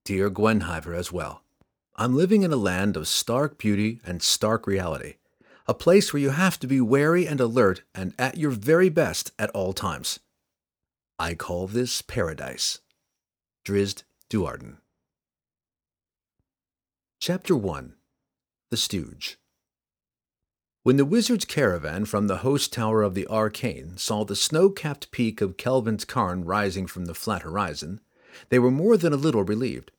dear 0.03 0.31
Guenhwyvar 0.31 0.95
as 0.95 1.11
well. 1.11 1.43
I'm 1.97 2.15
living 2.15 2.43
in 2.43 2.51
a 2.51 2.57
land 2.57 2.97
of 2.97 3.07
stark 3.07 3.57
beauty 3.57 3.99
and 4.05 4.23
stark 4.23 4.65
reality, 4.65 5.15
a 5.67 5.73
place 5.73 6.11
where 6.11 6.21
you 6.21 6.31
have 6.31 6.59
to 6.59 6.67
be 6.67 6.81
wary 6.81 7.27
and 7.27 7.39
alert 7.39 7.83
and 7.93 8.13
at 8.17 8.37
your 8.37 8.51
very 8.51 8.89
best 8.89 9.31
at 9.37 9.49
all 9.51 9.73
times. 9.73 10.19
I 11.17 11.33
call 11.33 11.67
this 11.67 12.01
paradise. 12.01 12.79
Drizzt 13.63 14.03
Do'Urden. 14.29 14.79
Chapter 17.21 17.55
1 17.55 17.93
The 18.69 18.75
Stooge 18.75 19.37
When 20.83 20.97
the 20.97 21.05
wizard's 21.05 21.45
caravan 21.45 22.03
from 22.03 22.27
the 22.27 22.39
host 22.39 22.73
tower 22.73 23.01
of 23.01 23.13
the 23.13 23.25
Arcane 23.27 23.95
saw 23.95 24.25
the 24.25 24.35
snow 24.35 24.69
capped 24.69 25.09
peak 25.11 25.39
of 25.39 25.55
Kelvin's 25.55 26.03
Cairn 26.03 26.43
rising 26.43 26.85
from 26.85 27.05
the 27.05 27.15
flat 27.15 27.43
horizon, 27.43 28.01
they 28.49 28.59
were 28.59 28.69
more 28.69 28.97
than 28.97 29.13
a 29.13 29.17
little 29.17 29.43
relieved. 29.45 29.91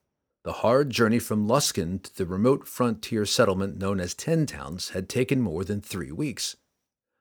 The 0.45 0.53
hard 0.53 0.91
journey 0.91 1.19
from 1.19 1.49
Luskan 1.49 2.03
to 2.03 2.15
the 2.15 2.27
remote 2.27 2.69
frontier 2.69 3.25
settlement 3.25 3.79
known 3.79 4.01
as 4.01 4.13
Ten 4.13 4.45
Towns 4.45 4.91
had 4.91 5.09
taken 5.09 5.41
more 5.41 5.65
than 5.65 5.81
three 5.81 6.13
weeks. 6.13 6.57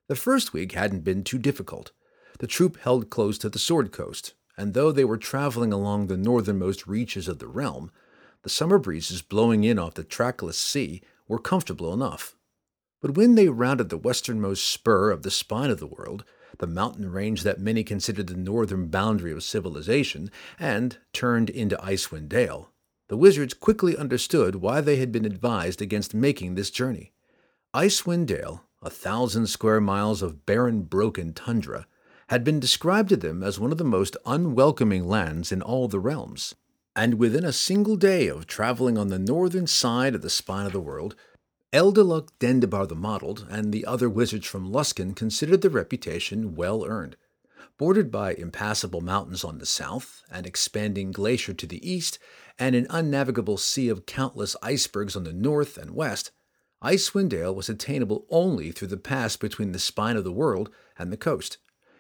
The 0.09 0.17
first 0.17 0.51
week 0.51 0.73
hadn't 0.73 1.05
been 1.05 1.23
too 1.23 1.37
difficult 1.37 1.93
the 2.39 2.47
troop 2.47 2.77
held 2.77 3.09
close 3.09 3.37
to 3.39 3.49
the 3.49 3.59
Sword 3.59 3.91
Coast, 3.91 4.33
and 4.57 4.73
though 4.73 4.91
they 4.91 5.05
were 5.05 5.17
traveling 5.17 5.73
along 5.73 6.07
the 6.07 6.17
northernmost 6.17 6.87
reaches 6.87 7.27
of 7.27 7.39
the 7.39 7.47
realm, 7.47 7.91
the 8.43 8.49
summer 8.49 8.77
breezes 8.77 9.21
blowing 9.21 9.63
in 9.63 9.79
off 9.79 9.95
the 9.95 10.03
trackless 10.03 10.57
sea 10.57 11.01
were 11.27 11.39
comfortable 11.39 11.93
enough. 11.93 12.35
But 13.01 13.15
when 13.15 13.35
they 13.35 13.49
rounded 13.49 13.89
the 13.89 13.97
westernmost 13.97 14.65
spur 14.65 15.11
of 15.11 15.23
the 15.23 15.31
spine 15.31 15.69
of 15.69 15.79
the 15.79 15.87
world, 15.87 16.23
the 16.59 16.67
mountain 16.67 17.11
range 17.11 17.43
that 17.43 17.59
many 17.59 17.83
considered 17.83 18.27
the 18.27 18.35
northern 18.35 18.87
boundary 18.87 19.31
of 19.31 19.43
civilization, 19.43 20.31
and 20.57 20.97
turned 21.11 21.49
into 21.49 21.75
Icewind 21.77 22.29
Dale, 22.29 22.71
the 23.07 23.17
wizards 23.17 23.53
quickly 23.53 23.95
understood 23.95 24.55
why 24.55 24.81
they 24.81 24.95
had 24.95 25.11
been 25.11 25.25
advised 25.25 25.81
against 25.81 26.13
making 26.13 26.55
this 26.55 26.71
journey. 26.71 27.11
Icewind 27.73 28.27
Dale, 28.27 28.63
a 28.81 28.89
thousand 28.89 29.47
square 29.47 29.81
miles 29.81 30.21
of 30.21 30.45
barren, 30.45 30.83
broken 30.83 31.33
tundra, 31.33 31.87
had 32.29 32.43
been 32.43 32.59
described 32.59 33.09
to 33.09 33.17
them 33.17 33.43
as 33.43 33.59
one 33.59 33.71
of 33.71 33.77
the 33.77 33.83
most 33.83 34.17
unwelcoming 34.25 35.07
lands 35.07 35.51
in 35.51 35.61
all 35.61 35.87
the 35.87 35.99
realms. 35.99 36.55
And 36.95 37.15
within 37.15 37.43
a 37.43 37.53
single 37.53 37.97
day 37.97 38.27
of 38.27 38.47
traveling 38.47 38.97
on 38.97 39.09
the 39.09 39.19
northern 39.19 39.67
side 39.67 40.15
of 40.15 40.21
the 40.21 40.29
spine 40.29 40.65
of 40.65 40.71
the 40.71 40.79
world, 40.79 41.15
Eldeluc 41.71 42.29
Dendybar 42.39 42.87
the 42.87 42.95
Mottled 42.95 43.45
and 43.49 43.71
the 43.71 43.85
other 43.85 44.09
wizards 44.09 44.47
from 44.47 44.71
Luskan 44.71 45.13
considered 45.13 45.61
the 45.61 45.69
reputation 45.69 46.55
well 46.55 46.85
earned. 46.85 47.17
Bordered 47.77 48.09
by 48.09 48.33
impassable 48.33 49.01
mountains 49.01 49.43
on 49.43 49.57
the 49.57 49.65
south, 49.65 50.23
an 50.31 50.45
expanding 50.45 51.11
glacier 51.11 51.53
to 51.53 51.67
the 51.67 51.87
east, 51.87 52.17
and 52.57 52.75
an 52.75 52.87
unnavigable 52.89 53.57
sea 53.57 53.89
of 53.89 54.05
countless 54.05 54.55
icebergs 54.63 55.17
on 55.17 55.25
the 55.25 55.33
north 55.33 55.77
and 55.77 55.91
west, 55.91 56.31
Icewind 56.81 57.29
Dale 57.29 57.53
was 57.53 57.67
attainable 57.67 58.25
only 58.29 58.71
through 58.71 58.87
the 58.87 58.97
pass 58.97 59.35
between 59.35 59.73
the 59.73 59.79
spine 59.79 60.15
of 60.15 60.23
the 60.23 60.31
world 60.31 60.69
and 60.97 61.11
the 61.11 61.17
coast 61.17 61.57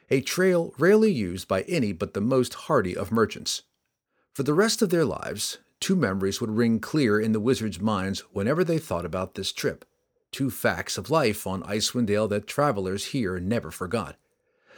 a 0.09 0.21
trail 0.21 0.73
rarely 0.77 1.11
used 1.11 1.47
by 1.47 1.61
any 1.63 1.91
but 1.91 2.13
the 2.13 2.21
most 2.21 2.53
hardy 2.53 2.95
of 2.95 3.11
merchants. 3.11 3.63
For 4.33 4.43
the 4.43 4.53
rest 4.53 4.81
of 4.81 4.89
their 4.89 5.05
lives, 5.05 5.59
two 5.79 5.95
memories 5.95 6.41
would 6.41 6.51
ring 6.51 6.79
clear 6.79 7.19
in 7.19 7.31
the 7.31 7.39
wizards' 7.39 7.79
minds 7.79 8.19
whenever 8.31 8.63
they 8.63 8.77
thought 8.77 9.05
about 9.05 9.35
this 9.35 9.51
trip, 9.51 9.85
two 10.31 10.49
facts 10.49 10.97
of 10.97 11.09
life 11.09 11.47
on 11.47 11.63
Icewind 11.63 12.07
Dale 12.07 12.27
that 12.27 12.47
travelers 12.47 13.07
here 13.07 13.39
never 13.39 13.71
forgot. 13.71 14.17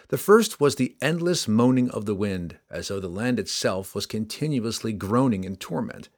The 0.10 0.18
first 0.18 0.62
was 0.62 0.76
the 0.76 0.96
endless 1.02 1.48
moaning 1.48 1.90
of 1.90 2.06
the 2.06 2.16
wind, 2.16 2.60
as 2.70 2.88
though 2.88 3.00
the 3.00 3.10
land 3.10 3.40
itself 3.40 3.94
was 3.94 4.06
continuously 4.06 4.94
groaning 4.94 5.44
in 5.44 5.58
torment, 5.58 6.10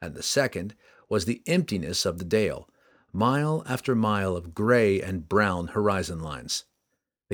and 0.00 0.14
the 0.14 0.22
second 0.22 0.74
was 1.08 1.24
the 1.24 1.42
emptiness 1.46 2.06
of 2.06 2.18
the 2.18 2.24
dale, 2.24 2.68
mile 3.12 3.62
after 3.66 3.94
mile 3.94 4.36
of 4.36 4.54
gray 4.54 5.00
and 5.00 5.28
brown 5.28 5.68
horizon 5.68 6.20
lines. 6.20 6.64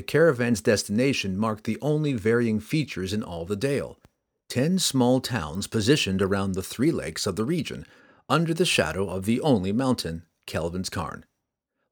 The 0.01 0.05
caravan's 0.07 0.61
destination 0.61 1.37
marked 1.37 1.65
the 1.65 1.77
only 1.79 2.13
varying 2.13 2.59
features 2.59 3.13
in 3.13 3.21
all 3.21 3.45
the 3.45 3.55
Dale 3.55 3.99
ten 4.49 4.79
small 4.79 5.21
towns 5.21 5.67
positioned 5.67 6.23
around 6.23 6.53
the 6.53 6.63
three 6.63 6.91
lakes 6.91 7.27
of 7.27 7.35
the 7.35 7.45
region, 7.45 7.85
under 8.27 8.51
the 8.51 8.65
shadow 8.65 9.07
of 9.07 9.25
the 9.25 9.39
only 9.41 9.71
mountain, 9.71 10.25
Kelvin's 10.47 10.89
Cairn. 10.89 11.23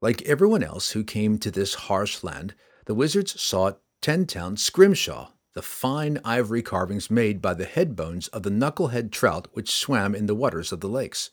Like 0.02 0.24
everyone 0.24 0.64
else 0.64 0.94
who 0.94 1.04
came 1.04 1.38
to 1.38 1.52
this 1.52 1.76
harsh 1.76 2.24
land, 2.24 2.56
the 2.88 2.96
wizards 2.96 3.40
sought 3.40 3.80
Ten 4.02 4.26
Town 4.26 4.58
Scrimshaw, 4.58 5.34
the 5.54 5.62
fine 5.62 6.20
ivory 6.26 6.64
carvings 6.64 7.12
made 7.12 7.44
by 7.44 7.54
the 7.54 7.66
head 7.66 7.96
bones 7.96 8.28
of 8.30 8.42
the 8.42 8.50
knucklehead 8.50 9.12
trout 9.12 9.50
which 9.54 9.70
swam 9.70 10.16
in 10.16 10.26
the 10.26 10.34
waters 10.34 10.72
of 10.72 10.80
the 10.80 10.90
lakes. 10.90 11.30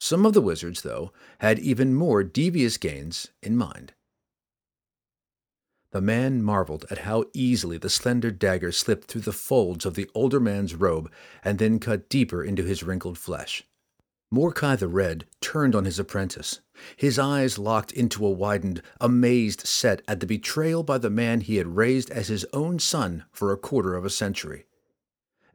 Some 0.00 0.26
of 0.26 0.32
the 0.32 0.42
wizards, 0.42 0.82
though, 0.82 1.12
had 1.38 1.60
even 1.60 1.94
more 1.94 2.24
devious 2.24 2.76
gains 2.76 3.28
in 3.40 3.56
mind. 3.56 3.92
The 5.92 6.00
man 6.00 6.42
marveled 6.42 6.86
at 6.90 6.98
how 6.98 7.26
easily 7.34 7.76
the 7.76 7.90
slender 7.90 8.30
dagger 8.30 8.72
slipped 8.72 9.08
through 9.08 9.20
the 9.22 9.32
folds 9.32 9.84
of 9.84 9.94
the 9.94 10.10
older 10.14 10.40
man's 10.40 10.74
robe 10.74 11.10
and 11.44 11.58
then 11.58 11.78
cut 11.78 12.08
deeper 12.08 12.42
into 12.42 12.64
his 12.64 12.82
wrinkled 12.82 13.18
flesh. 13.18 13.64
Morkai 14.32 14.78
the 14.78 14.88
Red 14.88 15.26
turned 15.42 15.74
on 15.74 15.84
his 15.84 15.98
apprentice, 15.98 16.60
his 16.96 17.18
eyes 17.18 17.58
locked 17.58 17.92
into 17.92 18.24
a 18.24 18.30
widened, 18.30 18.80
amazed 18.98 19.66
set 19.66 20.00
at 20.08 20.20
the 20.20 20.26
betrayal 20.26 20.82
by 20.82 20.96
the 20.96 21.10
man 21.10 21.42
he 21.42 21.56
had 21.56 21.76
raised 21.76 22.10
as 22.10 22.28
his 22.28 22.46
own 22.54 22.78
son 22.78 23.24
for 23.30 23.52
a 23.52 23.58
quarter 23.58 23.94
of 23.94 24.06
a 24.06 24.10
century. 24.10 24.64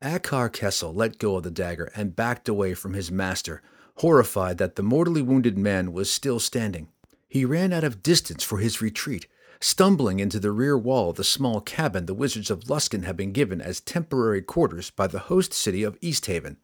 Akar 0.03 0.53
Kessel 0.53 0.93
let 0.93 1.17
go 1.17 1.37
of 1.37 1.43
the 1.43 1.49
dagger 1.49 1.91
and 1.95 2.15
backed 2.15 2.47
away 2.47 2.75
from 2.75 2.93
his 2.93 3.09
master, 3.09 3.63
horrified 3.95 4.59
that 4.59 4.75
the 4.75 4.83
mortally 4.83 5.23
wounded 5.23 5.57
man 5.57 5.91
was 5.91 6.11
still 6.11 6.39
standing. 6.39 6.89
He 7.27 7.43
ran 7.43 7.73
out 7.73 7.83
of 7.83 8.03
distance 8.03 8.43
for 8.43 8.59
his 8.59 8.79
retreat, 8.79 9.25
stumbling 9.59 10.19
into 10.19 10.39
the 10.39 10.51
rear 10.51 10.77
wall 10.77 11.09
of 11.09 11.15
the 11.15 11.23
small 11.23 11.61
cabin 11.61 12.05
the 12.05 12.13
wizards 12.13 12.49
of 12.49 12.69
Luskan 12.69 13.03
had 13.03 13.17
been 13.17 13.31
given 13.31 13.61
as 13.61 13.79
temporary 13.79 14.41
quarters 14.41 14.89
by 14.91 15.07
the 15.07 15.19
host 15.19 15.53
city 15.53 15.83
of 15.83 15.99
Easthaven. 16.01 16.57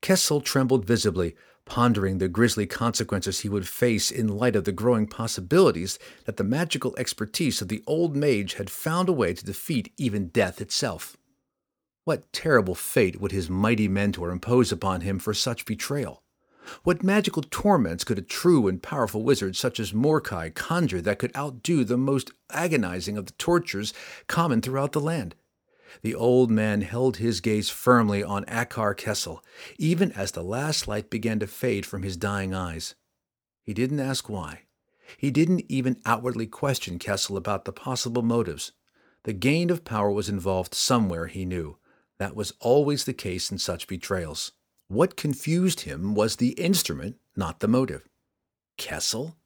Kessel 0.00 0.40
trembled 0.40 0.84
visibly, 0.84 1.34
pondering 1.64 2.18
the 2.18 2.28
grisly 2.28 2.66
consequences 2.66 3.40
he 3.40 3.48
would 3.48 3.68
face 3.68 4.10
in 4.10 4.26
light 4.26 4.56
of 4.56 4.64
the 4.64 4.72
growing 4.72 5.06
possibilities 5.06 5.98
that 6.24 6.36
the 6.36 6.44
magical 6.44 6.94
expertise 6.96 7.60
of 7.60 7.68
the 7.68 7.82
old 7.86 8.16
mage 8.16 8.54
had 8.54 8.70
found 8.70 9.08
a 9.08 9.12
way 9.12 9.34
to 9.34 9.44
defeat 9.44 9.92
even 9.96 10.28
death 10.28 10.60
itself. 10.60 11.16
What 12.04 12.32
terrible 12.32 12.74
fate 12.74 13.20
would 13.20 13.32
his 13.32 13.50
mighty 13.50 13.86
mentor 13.86 14.30
impose 14.30 14.72
upon 14.72 15.02
him 15.02 15.18
for 15.18 15.34
such 15.34 15.66
betrayal? 15.66 16.22
What 16.84 17.02
magical 17.02 17.42
torments 17.42 18.04
could 18.04 18.18
a 18.18 18.22
true 18.22 18.68
and 18.68 18.82
powerful 18.82 19.22
wizard 19.22 19.56
such 19.56 19.78
as 19.80 19.92
Morkai 19.92 20.54
conjure 20.54 21.00
that 21.02 21.18
could 21.18 21.34
outdo 21.36 21.84
the 21.84 21.96
most 21.96 22.32
agonizing 22.50 23.16
of 23.16 23.26
the 23.26 23.32
tortures 23.32 23.92
common 24.26 24.60
throughout 24.60 24.92
the 24.92 25.00
land? 25.00 25.34
The 26.02 26.14
old 26.14 26.50
man 26.50 26.82
held 26.82 27.16
his 27.16 27.40
gaze 27.40 27.70
firmly 27.70 28.22
on 28.22 28.44
Akar 28.44 28.96
Kessel, 28.96 29.42
even 29.78 30.12
as 30.12 30.32
the 30.32 30.42
last 30.42 30.86
light 30.86 31.10
began 31.10 31.38
to 31.40 31.46
fade 31.46 31.86
from 31.86 32.02
his 32.02 32.16
dying 32.16 32.54
eyes. 32.54 32.94
He 33.62 33.74
didn't 33.74 34.00
ask 34.00 34.28
why. 34.28 34.62
He 35.16 35.30
didn't 35.30 35.64
even 35.68 36.00
outwardly 36.04 36.46
question 36.46 36.98
Kessel 36.98 37.36
about 37.36 37.64
the 37.64 37.72
possible 37.72 38.22
motives. 38.22 38.72
The 39.24 39.32
gain 39.32 39.70
of 39.70 39.84
power 39.84 40.10
was 40.10 40.28
involved 40.28 40.74
somewhere, 40.74 41.26
he 41.26 41.44
knew. 41.44 41.78
That 42.18 42.36
was 42.36 42.52
always 42.60 43.04
the 43.04 43.14
case 43.14 43.50
in 43.50 43.58
such 43.58 43.88
betrayals. 43.88 44.52
What 44.88 45.16
confused 45.16 45.80
him 45.80 46.14
was 46.14 46.36
the 46.36 46.52
instrument, 46.52 47.16
not 47.36 47.60
the 47.60 47.68
motive. 47.68 48.08
Kessel? 48.78 49.36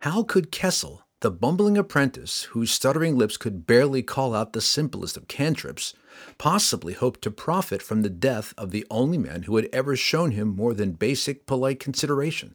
How 0.00 0.22
could 0.22 0.52
Kessel, 0.52 1.02
the 1.20 1.30
bumbling 1.30 1.76
apprentice 1.76 2.44
whose 2.44 2.70
stuttering 2.70 3.16
lips 3.18 3.36
could 3.36 3.66
barely 3.66 4.04
call 4.04 4.32
out 4.32 4.52
the 4.52 4.60
simplest 4.60 5.16
of 5.16 5.26
cantrips, 5.26 5.94
possibly 6.38 6.92
hope 6.92 7.20
to 7.22 7.32
profit 7.32 7.82
from 7.82 8.02
the 8.02 8.08
death 8.08 8.54
of 8.56 8.70
the 8.70 8.86
only 8.88 9.18
man 9.18 9.42
who 9.42 9.56
had 9.56 9.68
ever 9.72 9.96
shown 9.96 10.30
him 10.30 10.54
more 10.54 10.72
than 10.72 10.92
basic 10.92 11.46
polite 11.46 11.80
consideration? 11.80 12.54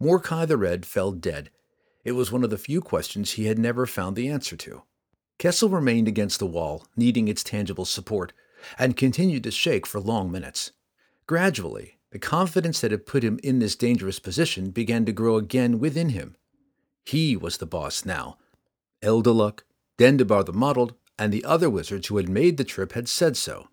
Morkai 0.00 0.46
the 0.46 0.56
Red 0.56 0.86
fell 0.86 1.10
dead. 1.10 1.50
It 2.04 2.12
was 2.12 2.30
one 2.30 2.44
of 2.44 2.50
the 2.50 2.58
few 2.58 2.80
questions 2.80 3.32
he 3.32 3.46
had 3.46 3.58
never 3.58 3.84
found 3.84 4.14
the 4.14 4.28
answer 4.28 4.56
to. 4.58 4.82
Kessel 5.38 5.68
remained 5.68 6.06
against 6.06 6.38
the 6.38 6.46
wall, 6.46 6.86
needing 6.94 7.26
its 7.26 7.42
tangible 7.42 7.84
support, 7.84 8.32
and 8.78 8.96
continued 8.96 9.42
to 9.42 9.50
shake 9.50 9.88
for 9.88 9.98
long 9.98 10.30
minutes. 10.30 10.70
Gradually, 11.32 11.96
the 12.10 12.18
confidence 12.18 12.82
that 12.82 12.90
had 12.90 13.06
put 13.06 13.24
him 13.24 13.40
in 13.42 13.58
this 13.58 13.74
dangerous 13.74 14.18
position 14.18 14.68
began 14.68 15.06
to 15.06 15.12
grow 15.12 15.36
again 15.36 15.78
within 15.78 16.10
him. 16.10 16.36
He 17.06 17.38
was 17.38 17.56
the 17.56 17.64
boss 17.64 18.04
now. 18.04 18.36
Eldeluc, 19.00 19.60
Dendybar 19.96 20.44
the 20.44 20.52
Mottled, 20.52 20.92
and 21.18 21.32
the 21.32 21.46
other 21.46 21.70
wizards 21.70 22.08
who 22.08 22.18
had 22.18 22.28
made 22.28 22.58
the 22.58 22.64
trip 22.64 22.92
had 22.92 23.08
said 23.08 23.38
so. 23.38 23.68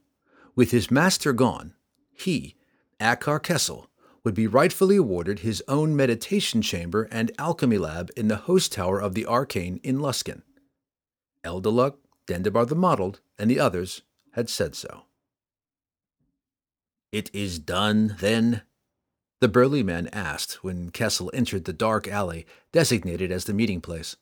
With 0.55 0.71
his 0.71 0.89
master 0.89 1.33
gone, 1.33 1.73
he, 2.13 2.55
Akar 2.97 3.43
Kessel, 3.43 3.89
would 4.23 4.35
be 4.35 4.47
rightfully 4.47 4.95
awarded 4.95 5.39
his 5.39 5.61
own 5.67 5.97
meditation 5.97 6.61
chamber 6.61 7.09
and 7.11 7.29
alchemy 7.37 7.77
lab 7.77 8.09
in 8.15 8.29
the 8.29 8.37
host 8.37 8.71
tower 8.71 9.01
of 9.01 9.15
the 9.15 9.25
Arcane 9.25 9.81
in 9.83 9.99
Luskan. 9.99 10.43
Eldeluc, 11.43 11.95
Dendybar 12.25 12.69
the 12.69 12.75
Mottled, 12.75 13.19
and 13.37 13.51
the 13.51 13.59
others 13.59 14.03
had 14.31 14.49
said 14.49 14.75
so. 14.75 15.03
It 17.11 17.29
is 17.33 17.57
done, 17.57 18.15
then? 18.19 18.61
The 19.41 19.47
burly 19.47 19.83
man 19.83 20.09
asked 20.13 20.63
when 20.63 20.91
Kessel 20.91 21.31
entered 21.33 21.65
the 21.65 21.73
dark 21.73 22.07
alley 22.07 22.45
designated 22.71 23.31
as 23.31 23.45
the 23.45 23.53
meeting 23.53 23.81
place. 23.81 24.15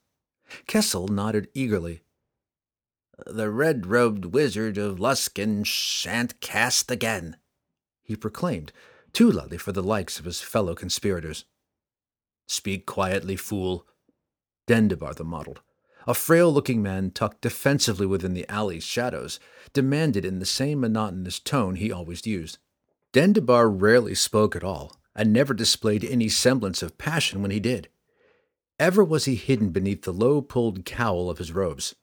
Kessel 0.68 1.08
nodded 1.08 1.50
eagerly. 1.54 2.02
The 3.26 3.50
red 3.50 3.88
robed 3.88 4.26
wizard 4.26 4.78
of 4.78 5.00
Luskan 5.00 5.66
shan't 5.66 6.40
cast 6.40 6.92
again, 6.92 7.38
he 8.04 8.16
proclaimed, 8.16 8.72
too 9.12 9.30
loudly 9.30 9.58
for 9.58 9.72
the 9.72 9.84
likes 9.84 10.20
of 10.20 10.26
his 10.26 10.40
fellow 10.40 10.76
conspirators. 10.76 11.46
Speak 12.48 12.86
quietly, 12.86 13.36
fool, 13.36 13.86
Dendybar 14.68 15.16
the 15.16 15.26
mottled, 15.26 15.62
a 16.06 16.14
frail 16.14 16.54
looking 16.54 16.82
man 16.82 17.12
tucked 17.12 17.42
defensively 17.42 18.06
within 18.06 18.34
the 18.34 18.48
alley's 18.48 18.86
shadows, 18.86 19.40
demanded 19.74 20.24
in 20.24 20.40
the 20.40 20.46
same 20.46 20.80
monotonous 20.80 21.40
tone 21.40 21.76
he 21.76 21.92
always 21.92 22.26
used. 22.26 22.60
Dendybar 23.14 23.70
rarely 23.70 24.16
spoke 24.16 24.56
at 24.56 24.64
all, 24.64 24.98
and 25.16 25.34
never 25.34 25.54
displayed 25.54 26.04
any 26.04 26.30
semblance 26.30 26.84
of 26.84 26.98
passion 26.98 27.42
when 27.42 27.52
he 27.52 27.60
did. 27.60 27.90
Ever 28.80 29.04
was 29.04 29.26
he 29.26 29.36
hidden 29.36 29.70
beneath 29.70 30.04
the 30.04 30.14
low 30.14 30.42
pulled 30.42 30.86
cowl 30.86 31.30
of 31.30 31.40
his 31.40 31.52
robes. 31.52 31.96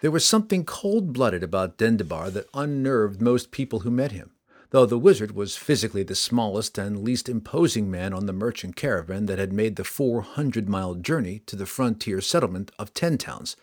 There 0.00 0.10
was 0.10 0.24
something 0.24 0.64
cold 0.64 1.12
blooded 1.12 1.42
about 1.42 1.76
Dendybar 1.76 2.32
that 2.32 2.48
unnerved 2.54 3.20
most 3.20 3.50
people 3.50 3.80
who 3.80 3.90
met 3.90 4.12
him, 4.12 4.30
though 4.70 4.86
the 4.86 4.98
wizard 4.98 5.32
was 5.32 5.56
physically 5.56 6.02
the 6.02 6.14
smallest 6.14 6.78
and 6.78 7.04
least 7.04 7.28
imposing 7.28 7.90
man 7.90 8.14
on 8.14 8.24
the 8.26 8.32
merchant 8.32 8.74
caravan 8.74 9.26
that 9.26 9.38
had 9.38 9.52
made 9.52 9.76
the 9.76 9.84
four 9.84 10.22
hundred 10.22 10.68
mile 10.68 10.94
journey 10.94 11.40
to 11.40 11.56
the 11.56 11.66
frontier 11.66 12.20
settlement 12.20 12.70
of 12.78 12.94
Ten 12.94 13.18
Towns. 13.18 13.56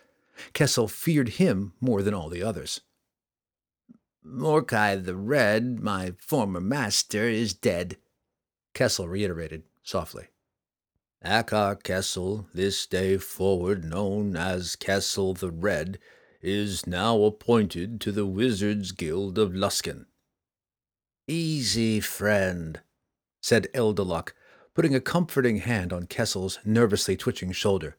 Kessel 0.52 0.86
feared 0.86 1.30
him 1.30 1.72
more 1.80 2.02
than 2.02 2.14
all 2.14 2.28
the 2.28 2.42
others. 2.42 2.80
Morkai 4.26 5.02
the 5.02 5.16
Red, 5.16 5.80
my 5.80 6.12
former 6.18 6.60
master, 6.60 7.24
is 7.24 7.54
dead, 7.54 7.96
Kessel 8.74 9.08
reiterated 9.08 9.62
softly. 9.82 10.28
Akar 11.24 11.82
Kessel, 11.82 12.46
this 12.54 12.86
day 12.86 13.16
forward 13.18 13.84
known 13.84 14.36
as 14.36 14.76
Kessel 14.76 15.34
the 15.34 15.50
Red, 15.50 15.98
is 16.40 16.86
now 16.86 17.22
appointed 17.22 18.00
to 18.00 18.12
the 18.12 18.26
Wizards 18.26 18.92
Guild 18.92 19.38
of 19.38 19.52
Luskan. 19.52 20.06
Easy, 21.26 22.00
friend, 22.00 22.80
said 23.40 23.68
Eldeluc, 23.74 24.32
putting 24.74 24.94
a 24.94 25.00
comforting 25.00 25.58
hand 25.58 25.92
on 25.92 26.06
Kessel's 26.06 26.58
nervously 26.64 27.16
twitching 27.16 27.52
shoulder. 27.52 27.96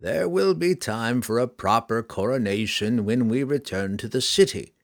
There 0.00 0.28
will 0.28 0.54
be 0.54 0.74
time 0.74 1.22
for 1.22 1.38
a 1.38 1.48
proper 1.48 2.02
coronation 2.02 3.04
when 3.04 3.28
we 3.28 3.42
return 3.42 3.96
to 3.98 4.08
the 4.08 4.20
city. 4.20 4.74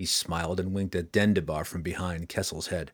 He 0.00 0.06
smiled 0.06 0.58
and 0.58 0.72
winked 0.72 0.94
at 0.94 1.12
Dendybar 1.12 1.66
from 1.66 1.82
behind 1.82 2.30
Kessel's 2.30 2.68
head. 2.68 2.92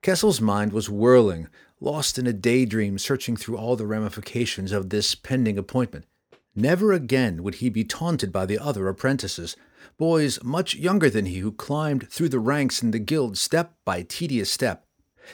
Kessel's 0.00 0.40
mind 0.40 0.72
was 0.72 0.88
whirling, 0.88 1.48
lost 1.78 2.18
in 2.18 2.26
a 2.26 2.32
daydream 2.32 2.96
searching 2.98 3.36
through 3.36 3.58
all 3.58 3.76
the 3.76 3.84
ramifications 3.84 4.72
of 4.72 4.88
this 4.88 5.14
pending 5.14 5.58
appointment. 5.58 6.06
Never 6.54 6.94
again 6.94 7.42
would 7.42 7.56
he 7.56 7.68
be 7.68 7.84
taunted 7.84 8.32
by 8.32 8.46
the 8.46 8.58
other 8.58 8.88
apprentices, 8.88 9.56
boys 9.98 10.42
much 10.42 10.74
younger 10.74 11.10
than 11.10 11.26
he 11.26 11.40
who 11.40 11.52
climbed 11.52 12.08
through 12.08 12.30
the 12.30 12.38
ranks 12.38 12.82
in 12.82 12.92
the 12.92 12.98
guild 12.98 13.36
step 13.36 13.74
by 13.84 14.00
tedious 14.00 14.50
step. 14.50 14.86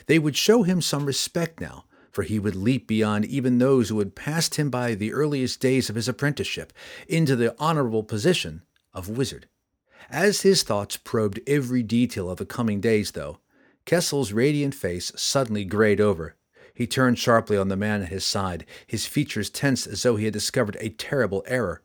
They 0.07 0.19
would 0.19 0.35
show 0.35 0.63
him 0.63 0.81
some 0.81 1.05
respect 1.05 1.61
now, 1.61 1.85
for 2.11 2.23
he 2.23 2.39
would 2.39 2.57
leap 2.57 2.89
beyond 2.89 3.23
even 3.23 3.57
those 3.57 3.87
who 3.87 3.99
had 3.99 4.15
passed 4.15 4.55
him 4.55 4.69
by 4.69 4.95
the 4.95 5.13
earliest 5.13 5.61
days 5.61 5.89
of 5.89 5.95
his 5.95 6.09
apprenticeship 6.09 6.73
into 7.07 7.37
the 7.37 7.55
honorable 7.57 8.03
position 8.03 8.63
of 8.93 9.07
wizard. 9.07 9.47
As 10.09 10.41
his 10.41 10.63
thoughts 10.63 10.97
probed 10.97 11.39
every 11.47 11.83
detail 11.83 12.29
of 12.29 12.37
the 12.37 12.45
coming 12.45 12.79
days, 12.81 13.11
though, 13.11 13.39
Kessel's 13.85 14.33
radiant 14.33 14.75
face 14.75 15.11
suddenly 15.15 15.65
grayed 15.65 15.99
over. 15.99 16.35
He 16.73 16.87
turned 16.87 17.19
sharply 17.19 17.57
on 17.57 17.67
the 17.67 17.75
man 17.75 18.03
at 18.03 18.09
his 18.09 18.23
side, 18.23 18.65
his 18.87 19.05
features 19.05 19.49
tense 19.49 19.85
as 19.85 20.03
though 20.03 20.15
he 20.15 20.25
had 20.25 20.33
discovered 20.33 20.77
a 20.79 20.89
terrible 20.89 21.43
error. 21.47 21.81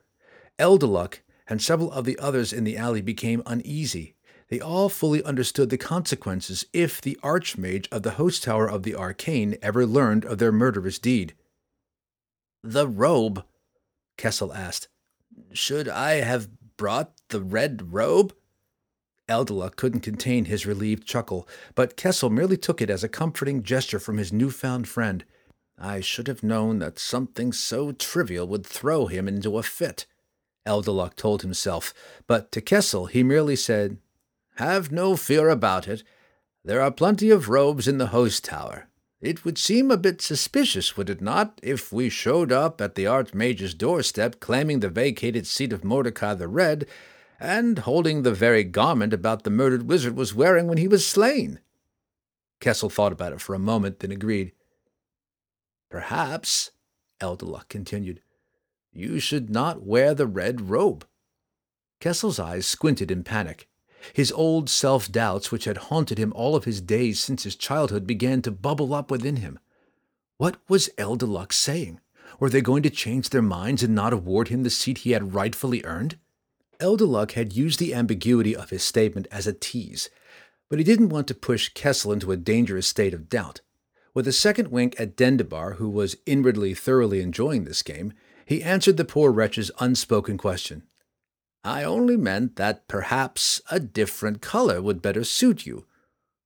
Eldeluc 0.58 1.20
and 1.48 1.60
several 1.60 1.90
of 1.92 2.04
the 2.04 2.18
others 2.18 2.52
in 2.52 2.64
the 2.64 2.76
alley 2.76 3.00
became 3.00 3.42
uneasy. 3.46 4.14
They 4.48 4.60
all 4.60 4.88
fully 4.88 5.22
understood 5.24 5.70
the 5.70 5.78
consequences 5.78 6.66
if 6.72 7.00
the 7.00 7.18
Archmage 7.22 7.88
of 7.90 8.02
the 8.02 8.12
Host 8.12 8.44
Tower 8.44 8.68
of 8.68 8.82
the 8.82 8.94
Arcane 8.94 9.56
ever 9.62 9.86
learned 9.86 10.24
of 10.24 10.38
their 10.38 10.52
murderous 10.52 10.98
deed. 10.98 11.34
The 12.62 12.86
robe? 12.86 13.44
Kessel 14.16 14.52
asked. 14.52 14.88
Should 15.52 15.88
I 15.88 16.20
have 16.20 16.48
brought 16.76 17.12
the 17.34 17.42
red 17.42 17.92
robe? 17.92 18.32
Eldeluc 19.28 19.74
couldn't 19.74 20.02
contain 20.02 20.44
his 20.44 20.66
relieved 20.66 21.04
chuckle, 21.04 21.48
but 21.74 21.96
Kessel 21.96 22.30
merely 22.30 22.56
took 22.56 22.80
it 22.80 22.88
as 22.88 23.02
a 23.02 23.08
comforting 23.08 23.64
gesture 23.64 23.98
from 23.98 24.18
his 24.18 24.32
newfound 24.32 24.86
friend. 24.86 25.24
I 25.76 25.98
should 25.98 26.28
have 26.28 26.44
known 26.44 26.78
that 26.78 27.00
something 27.00 27.52
so 27.52 27.90
trivial 27.90 28.46
would 28.46 28.64
throw 28.64 29.06
him 29.06 29.26
into 29.26 29.58
a 29.58 29.64
fit, 29.64 30.06
Eldeluc 30.64 31.16
told 31.16 31.42
himself, 31.42 31.92
but 32.28 32.52
to 32.52 32.60
Kessel 32.60 33.06
he 33.06 33.24
merely 33.24 33.56
said, 33.56 33.98
Have 34.58 34.92
no 34.92 35.16
fear 35.16 35.48
about 35.48 35.88
it. 35.88 36.04
There 36.64 36.80
are 36.80 36.92
plenty 36.92 37.30
of 37.30 37.48
robes 37.48 37.88
in 37.88 37.98
the 37.98 38.14
host 38.14 38.44
tower. 38.44 38.86
It 39.20 39.44
would 39.44 39.58
seem 39.58 39.90
a 39.90 39.96
bit 39.96 40.20
suspicious, 40.22 40.96
would 40.96 41.10
it 41.10 41.20
not, 41.20 41.58
if 41.62 41.92
we 41.92 42.10
showed 42.10 42.52
up 42.52 42.80
at 42.80 42.94
the 42.94 43.06
Archmage's 43.08 43.74
doorstep 43.74 44.38
claiming 44.38 44.80
the 44.80 44.88
vacated 44.88 45.46
seat 45.48 45.72
of 45.72 45.82
Morkai 45.82 46.38
the 46.38 46.46
Red 46.46 46.86
and 47.40 47.80
holding 47.80 48.22
the 48.22 48.32
very 48.32 48.64
garment 48.64 49.12
about 49.12 49.42
the 49.42 49.50
murdered 49.50 49.88
wizard 49.88 50.16
was 50.16 50.34
wearing 50.34 50.66
when 50.66 50.78
he 50.78 50.88
was 50.88 51.06
slain. 51.06 51.60
Kessel 52.60 52.88
thought 52.88 53.12
about 53.12 53.32
it 53.32 53.40
for 53.40 53.54
a 53.54 53.58
moment, 53.58 53.98
then 53.98 54.10
agreed. 54.10 54.52
Perhaps, 55.90 56.70
Eldeluc 57.20 57.68
continued, 57.68 58.20
you 58.92 59.18
should 59.18 59.50
not 59.50 59.82
wear 59.82 60.14
the 60.14 60.26
red 60.26 60.70
robe. 60.70 61.06
Kessel's 62.00 62.38
eyes 62.38 62.66
squinted 62.66 63.10
in 63.10 63.24
panic. 63.24 63.68
His 64.12 64.30
old 64.32 64.68
self 64.68 65.10
doubts, 65.10 65.50
which 65.50 65.64
had 65.64 65.88
haunted 65.88 66.18
him 66.18 66.32
all 66.34 66.54
of 66.54 66.64
his 66.64 66.80
days 66.80 67.20
since 67.20 67.44
his 67.44 67.56
childhood, 67.56 68.06
began 68.06 68.42
to 68.42 68.50
bubble 68.50 68.94
up 68.94 69.10
within 69.10 69.36
him. 69.36 69.58
What 70.36 70.56
was 70.68 70.90
Eldeluc 70.98 71.52
saying? 71.52 72.00
Were 72.38 72.50
they 72.50 72.60
going 72.60 72.82
to 72.82 72.90
change 72.90 73.30
their 73.30 73.42
minds 73.42 73.82
and 73.82 73.94
not 73.94 74.12
award 74.12 74.48
him 74.48 74.62
the 74.62 74.70
seat 74.70 74.98
he 74.98 75.12
had 75.12 75.34
rightfully 75.34 75.82
earned? 75.84 76.18
Eldeluc 76.78 77.32
had 77.32 77.52
used 77.52 77.78
the 77.78 77.94
ambiguity 77.94 78.54
of 78.54 78.70
his 78.70 78.82
statement 78.82 79.26
as 79.30 79.46
a 79.46 79.52
tease, 79.52 80.10
but 80.68 80.78
he 80.78 80.84
didn't 80.84 81.10
want 81.10 81.28
to 81.28 81.34
push 81.34 81.68
Kessel 81.70 82.12
into 82.12 82.32
a 82.32 82.36
dangerous 82.36 82.86
state 82.86 83.14
of 83.14 83.28
doubt. 83.28 83.60
With 84.14 84.28
a 84.28 84.32
second 84.32 84.68
wink 84.68 84.94
at 84.98 85.16
Dendybar, 85.16 85.76
who 85.76 85.88
was 85.88 86.16
inwardly 86.24 86.74
thoroughly 86.74 87.20
enjoying 87.20 87.64
this 87.64 87.82
game, 87.82 88.12
he 88.46 88.62
answered 88.62 88.96
the 88.96 89.04
poor 89.04 89.32
wretch's 89.32 89.70
unspoken 89.80 90.38
question. 90.38 90.84
I 91.64 91.82
only 91.82 92.16
meant 92.16 92.56
that 92.56 92.86
perhaps 92.88 93.62
a 93.70 93.80
different 93.80 94.42
color 94.42 94.82
would 94.82 95.00
better 95.00 95.24
suit 95.24 95.64
you. 95.64 95.86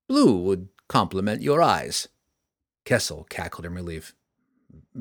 Blue 0.08 0.36
would 0.38 0.68
complement 0.88 1.42
your 1.42 1.60
eyes. 1.60 2.08
Kessel 2.84 3.26
cackled 3.28 3.66
in 3.66 3.74
relief. 3.74 4.14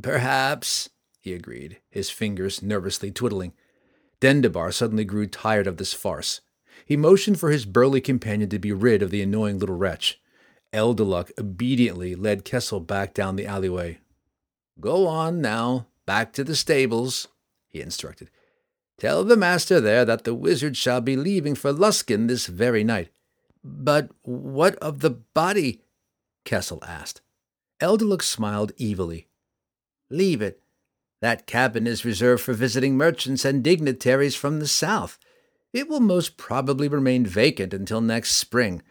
Perhaps, 0.02 0.90
he 1.20 1.34
agreed, 1.34 1.80
his 1.90 2.10
fingers 2.10 2.62
nervously 2.62 3.12
twiddling. 3.12 3.54
Dendybar 4.22 4.74
suddenly 4.74 5.06
grew 5.06 5.28
tired 5.28 5.68
of 5.68 5.78
this 5.78 5.94
farce. 5.94 6.42
He 6.86 6.98
motioned 6.98 7.40
for 7.40 7.52
his 7.52 7.66
burly 7.66 8.02
companion 8.02 8.50
to 8.50 8.60
be 8.60 8.72
rid 8.72 9.02
of 9.02 9.12
the 9.12 9.22
annoying 9.22 9.60
little 9.60 9.76
wretch. 9.76 10.20
Eldeluc 10.74 11.32
obediently 11.40 12.16
led 12.16 12.46
Kessel 12.46 12.80
back 12.80 13.14
down 13.14 13.36
the 13.36 13.46
alleyway. 13.46 14.00
Go 14.80 15.08
on 15.08 15.42
now, 15.42 15.88
back 16.06 16.34
to 16.34 16.44
the 16.44 16.56
stables, 16.56 17.28
he 17.68 17.82
instructed. 17.82 18.30
Tell 18.98 19.24
the 19.24 19.38
master 19.38 19.80
there 19.80 20.06
that 20.06 20.24
the 20.24 20.34
wizard 20.34 20.76
shall 20.76 21.02
be 21.02 21.16
leaving 21.16 21.56
for 21.56 21.72
Luskan 21.72 22.28
this 22.28 22.48
very 22.48 22.84
night. 22.84 23.10
But 23.64 24.10
what 24.24 24.76
of 24.76 25.00
the 25.00 25.12
body? 25.12 25.82
Kessel 26.46 26.84
asked. 26.88 27.22
Eldeluc 27.80 28.24
smiled 28.24 28.72
evilly. 28.80 29.28
Leave 30.10 30.42
it. 30.42 30.62
That 31.22 31.48
cabin 31.48 31.88
is 31.88 32.06
reserved 32.06 32.44
for 32.44 32.54
visiting 32.54 32.96
merchants 32.96 33.44
and 33.44 33.64
dignitaries 33.64 34.36
from 34.36 34.60
the 34.60 34.68
south. 34.68 35.18
It 35.74 35.90
will 35.90 36.00
most 36.00 36.38
probably 36.38 36.88
remain 36.88 37.26
vacant 37.26 37.74
until 37.74 38.02
next 38.02 38.36
spring. 38.36 38.82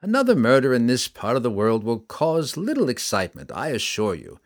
Another 0.00 0.34
murder 0.34 0.74
in 0.74 0.86
this 0.86 1.08
part 1.08 1.36
of 1.36 1.42
the 1.42 1.50
world 1.50 1.84
will 1.84 2.00
cause 2.00 2.56
little 2.56 2.88
excitement, 2.88 3.50
I 3.54 3.68
assure 3.68 4.14
you. 4.14 4.38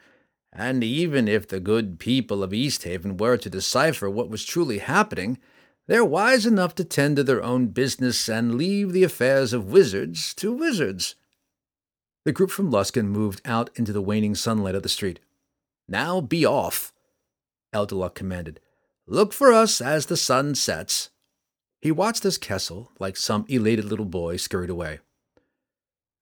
And 0.52 0.84
even 0.84 1.28
if 1.28 1.48
the 1.48 1.60
good 1.60 1.98
people 1.98 2.42
of 2.42 2.52
Easthaven 2.52 3.18
were 3.18 3.38
to 3.38 3.50
decipher 3.50 4.10
what 4.10 4.28
was 4.28 4.44
truly 4.44 4.78
happening, 4.78 5.38
they're 5.86 6.04
wise 6.04 6.46
enough 6.46 6.74
to 6.76 6.84
tend 6.84 7.16
to 7.16 7.24
their 7.24 7.42
own 7.42 7.68
business 7.68 8.28
and 8.28 8.54
leave 8.54 8.92
the 8.92 9.02
affairs 9.02 9.52
of 9.52 9.72
wizards 9.72 10.34
to 10.34 10.52
wizards. 10.52 11.14
The 12.24 12.32
group 12.32 12.50
from 12.50 12.70
Luskan 12.70 13.06
moved 13.06 13.40
out 13.44 13.70
into 13.74 13.92
the 13.92 14.02
waning 14.02 14.34
sunlight 14.34 14.74
of 14.74 14.82
the 14.82 14.88
street. 14.88 15.20
Now 15.88 16.20
be 16.20 16.46
off, 16.46 16.91
Eldeluc 17.74 18.14
commanded. 18.14 18.60
Look 19.06 19.32
for 19.32 19.52
us 19.52 19.80
as 19.80 20.06
the 20.06 20.16
sun 20.16 20.54
sets. 20.54 21.10
He 21.80 21.90
watched 21.90 22.24
as 22.24 22.38
Kessel, 22.38 22.92
like 22.98 23.16
some 23.16 23.44
elated 23.48 23.84
little 23.84 24.04
boy, 24.06 24.36
scurried 24.36 24.70
away. 24.70 25.00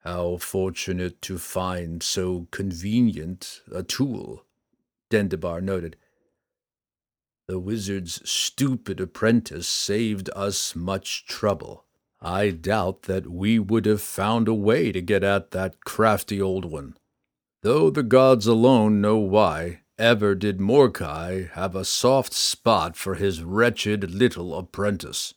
How 0.03 0.39
fortunate 0.39 1.21
to 1.23 1.37
find 1.37 2.03
so 2.03 2.47
convenient 2.51 3.61
a 3.71 3.83
tool, 3.83 4.47
Dendybar 5.11 5.63
noted. 5.63 5.97
The 7.49 7.59
wizard's 7.59 8.23
stupid 8.29 9.01
apprentice 9.01 9.69
saved 9.69 10.31
us 10.35 10.75
much 10.75 11.27
trouble. 11.27 11.85
I 12.23 12.51
doubt 12.51 13.03
that 13.03 13.31
we 13.31 13.59
would 13.59 13.87
have 13.87 14.01
found 14.01 14.47
a 14.47 14.55
way 14.55 14.93
to 14.93 15.03
get 15.03 15.25
at 15.25 15.51
that 15.51 15.85
crafty 15.85 16.41
old 16.41 16.65
one. 16.65 16.97
Though 17.63 17.91
the 17.91 18.03
gods 18.03 18.47
alone 18.47 19.01
know 19.01 19.19
why, 19.19 19.81
ever 20.01 20.35
did 20.35 20.59
Morkai 20.59 21.51
have 21.51 21.77
a 21.77 21.85
soft 21.85 22.33
spot 22.33 22.97
for 22.97 23.15
his 23.17 23.43
wretched 23.43 24.11
little 24.11 24.57
apprentice. 24.57 25.35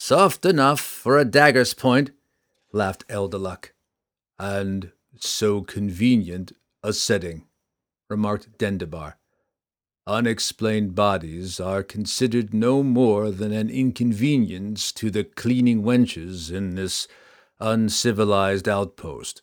Soft 0.00 0.44
enough 0.44 0.80
for 0.80 1.18
a 1.18 1.24
dagger's 1.24 1.72
point, 1.72 2.10
laughed 2.72 3.06
Eldeluc. 3.08 3.70
And 4.38 4.92
so 5.16 5.62
convenient 5.62 6.52
a 6.82 6.92
setting, 6.92 7.46
remarked 8.10 8.58
Dendybar. 8.58 9.14
Unexplained 10.06 10.94
bodies 10.94 11.60
are 11.60 11.82
considered 11.82 12.52
no 12.52 12.82
more 12.82 13.30
than 13.30 13.52
an 13.52 13.70
inconvenience 13.70 14.90
to 14.92 15.10
the 15.10 15.22
cleaning 15.22 15.82
wenches 15.82 16.50
in 16.50 16.74
this 16.74 17.06
uncivilized 17.60 18.68
outpost. 18.68 19.42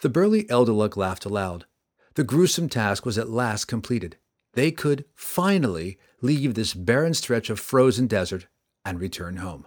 The 0.00 0.08
burly 0.08 0.44
Eldeluc 0.44 0.96
laughed 0.96 1.24
aloud. 1.24 1.64
The 2.14 2.24
gruesome 2.24 2.68
task 2.68 3.06
was 3.06 3.18
at 3.18 3.28
last 3.28 3.66
completed. 3.66 4.16
They 4.54 4.72
could 4.72 5.04
finally 5.14 5.98
leave 6.20 6.54
this 6.54 6.74
barren 6.74 7.14
stretch 7.14 7.50
of 7.50 7.60
frozen 7.60 8.06
desert 8.06 8.46
and 8.84 9.00
return 9.00 9.36
home. 9.36 9.66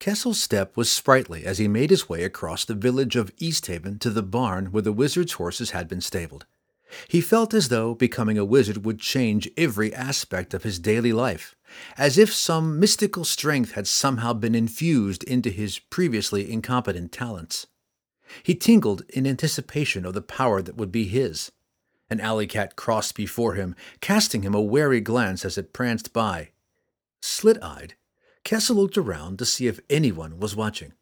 Kessel's 0.00 0.42
step 0.42 0.76
was 0.76 0.90
sprightly 0.90 1.46
as 1.46 1.58
he 1.58 1.66
made 1.66 1.88
his 1.88 2.08
way 2.08 2.24
across 2.24 2.64
the 2.64 2.74
village 2.74 3.16
of 3.16 3.34
Easthaven 3.36 3.98
to 4.00 4.10
the 4.10 4.22
barn 4.22 4.66
where 4.66 4.82
the 4.82 4.92
wizard's 4.92 5.34
horses 5.34 5.70
had 5.70 5.88
been 5.88 6.02
stabled. 6.02 6.44
He 7.08 7.20
felt 7.22 7.54
as 7.54 7.68
though 7.68 7.94
becoming 7.94 8.36
a 8.36 8.44
wizard 8.44 8.84
would 8.84 9.00
change 9.00 9.50
every 9.56 9.94
aspect 9.94 10.52
of 10.52 10.62
his 10.62 10.78
daily 10.78 11.12
life, 11.12 11.56
as 11.96 12.18
if 12.18 12.34
some 12.34 12.78
mystical 12.78 13.24
strength 13.24 13.72
had 13.72 13.86
somehow 13.86 14.34
been 14.34 14.54
infused 14.54 15.24
into 15.24 15.50
his 15.50 15.78
previously 15.78 16.52
incompetent 16.52 17.10
talents. 17.10 17.66
He 18.42 18.54
tingled 18.54 19.02
in 19.10 19.26
anticipation 19.26 20.04
of 20.04 20.14
the 20.14 20.22
power 20.22 20.62
that 20.62 20.76
would 20.76 20.92
be 20.92 21.04
his. 21.04 21.52
An 22.10 22.20
alley 22.20 22.46
cat 22.46 22.76
crossed 22.76 23.14
before 23.14 23.54
him, 23.54 23.74
casting 24.00 24.42
him 24.42 24.54
a 24.54 24.60
wary 24.60 25.00
glance 25.00 25.44
as 25.44 25.56
it 25.56 25.72
pranced 25.72 26.12
by. 26.12 26.50
Slit 27.22 27.62
eyed, 27.62 27.94
Kessel 28.44 28.76
looked 28.76 28.98
around 28.98 29.38
to 29.38 29.46
see 29.46 29.66
if 29.66 29.80
anyone 29.88 30.38
was 30.38 30.54
watching. 30.54 30.92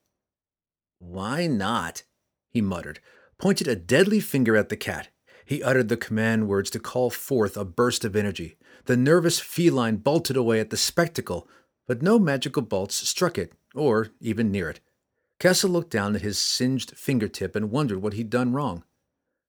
Why 0.99 1.49
not? 1.49 2.05
he 2.49 2.61
muttered, 2.61 3.01
pointed 3.37 3.67
a 3.67 3.75
deadly 3.75 4.21
finger 4.21 4.57
at 4.57 4.69
the 4.69 4.77
cat. 4.77 5.09
He 5.45 5.63
uttered 5.63 5.89
the 5.89 5.97
command 5.97 6.47
words 6.47 6.71
to 6.71 6.79
call 6.79 7.11
forth 7.11 7.57
a 7.57 7.65
burst 7.65 8.05
of 8.05 8.15
energy. 8.15 8.57
The 8.85 8.97
nervous 8.97 9.41
feline 9.41 9.97
bolted 9.97 10.37
away 10.37 10.61
at 10.61 10.71
the 10.71 10.77
spectacle, 10.77 11.49
but 11.87 12.03
no 12.03 12.19
magical 12.19 12.63
bolts 12.63 12.97
struck 13.09 13.37
it, 13.37 13.53
or 13.75 14.09
even 14.21 14.53
near 14.53 14.71
it. 14.71 14.81
Kessel 15.43 15.71
looked 15.71 15.91
down 15.91 16.15
at 16.15 16.23
his 16.23 16.39
singed 16.39 16.97
fingertip 16.97 17.57
and 17.57 17.73
wondered 17.73 18.01
what 18.01 18.13
he'd 18.13 18.31
done 18.31 18.53
wrong. 18.53 18.85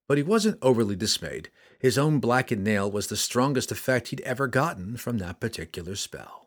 But 0.08 0.18
he 0.18 0.24
wasn't 0.24 0.58
overly 0.60 0.96
dismayed. 0.96 1.52
His 1.78 2.00
own 2.00 2.20
blackened 2.20 2.64
nail 2.64 2.90
was 2.90 3.06
the 3.06 3.16
strongest 3.16 3.72
effect 3.72 4.08
he'd 4.08 4.22
ever 4.22 4.48
gotten 4.48 4.98
from 4.98 5.20
that 5.20 5.40
particular 5.40 5.96
spell. 5.96 6.43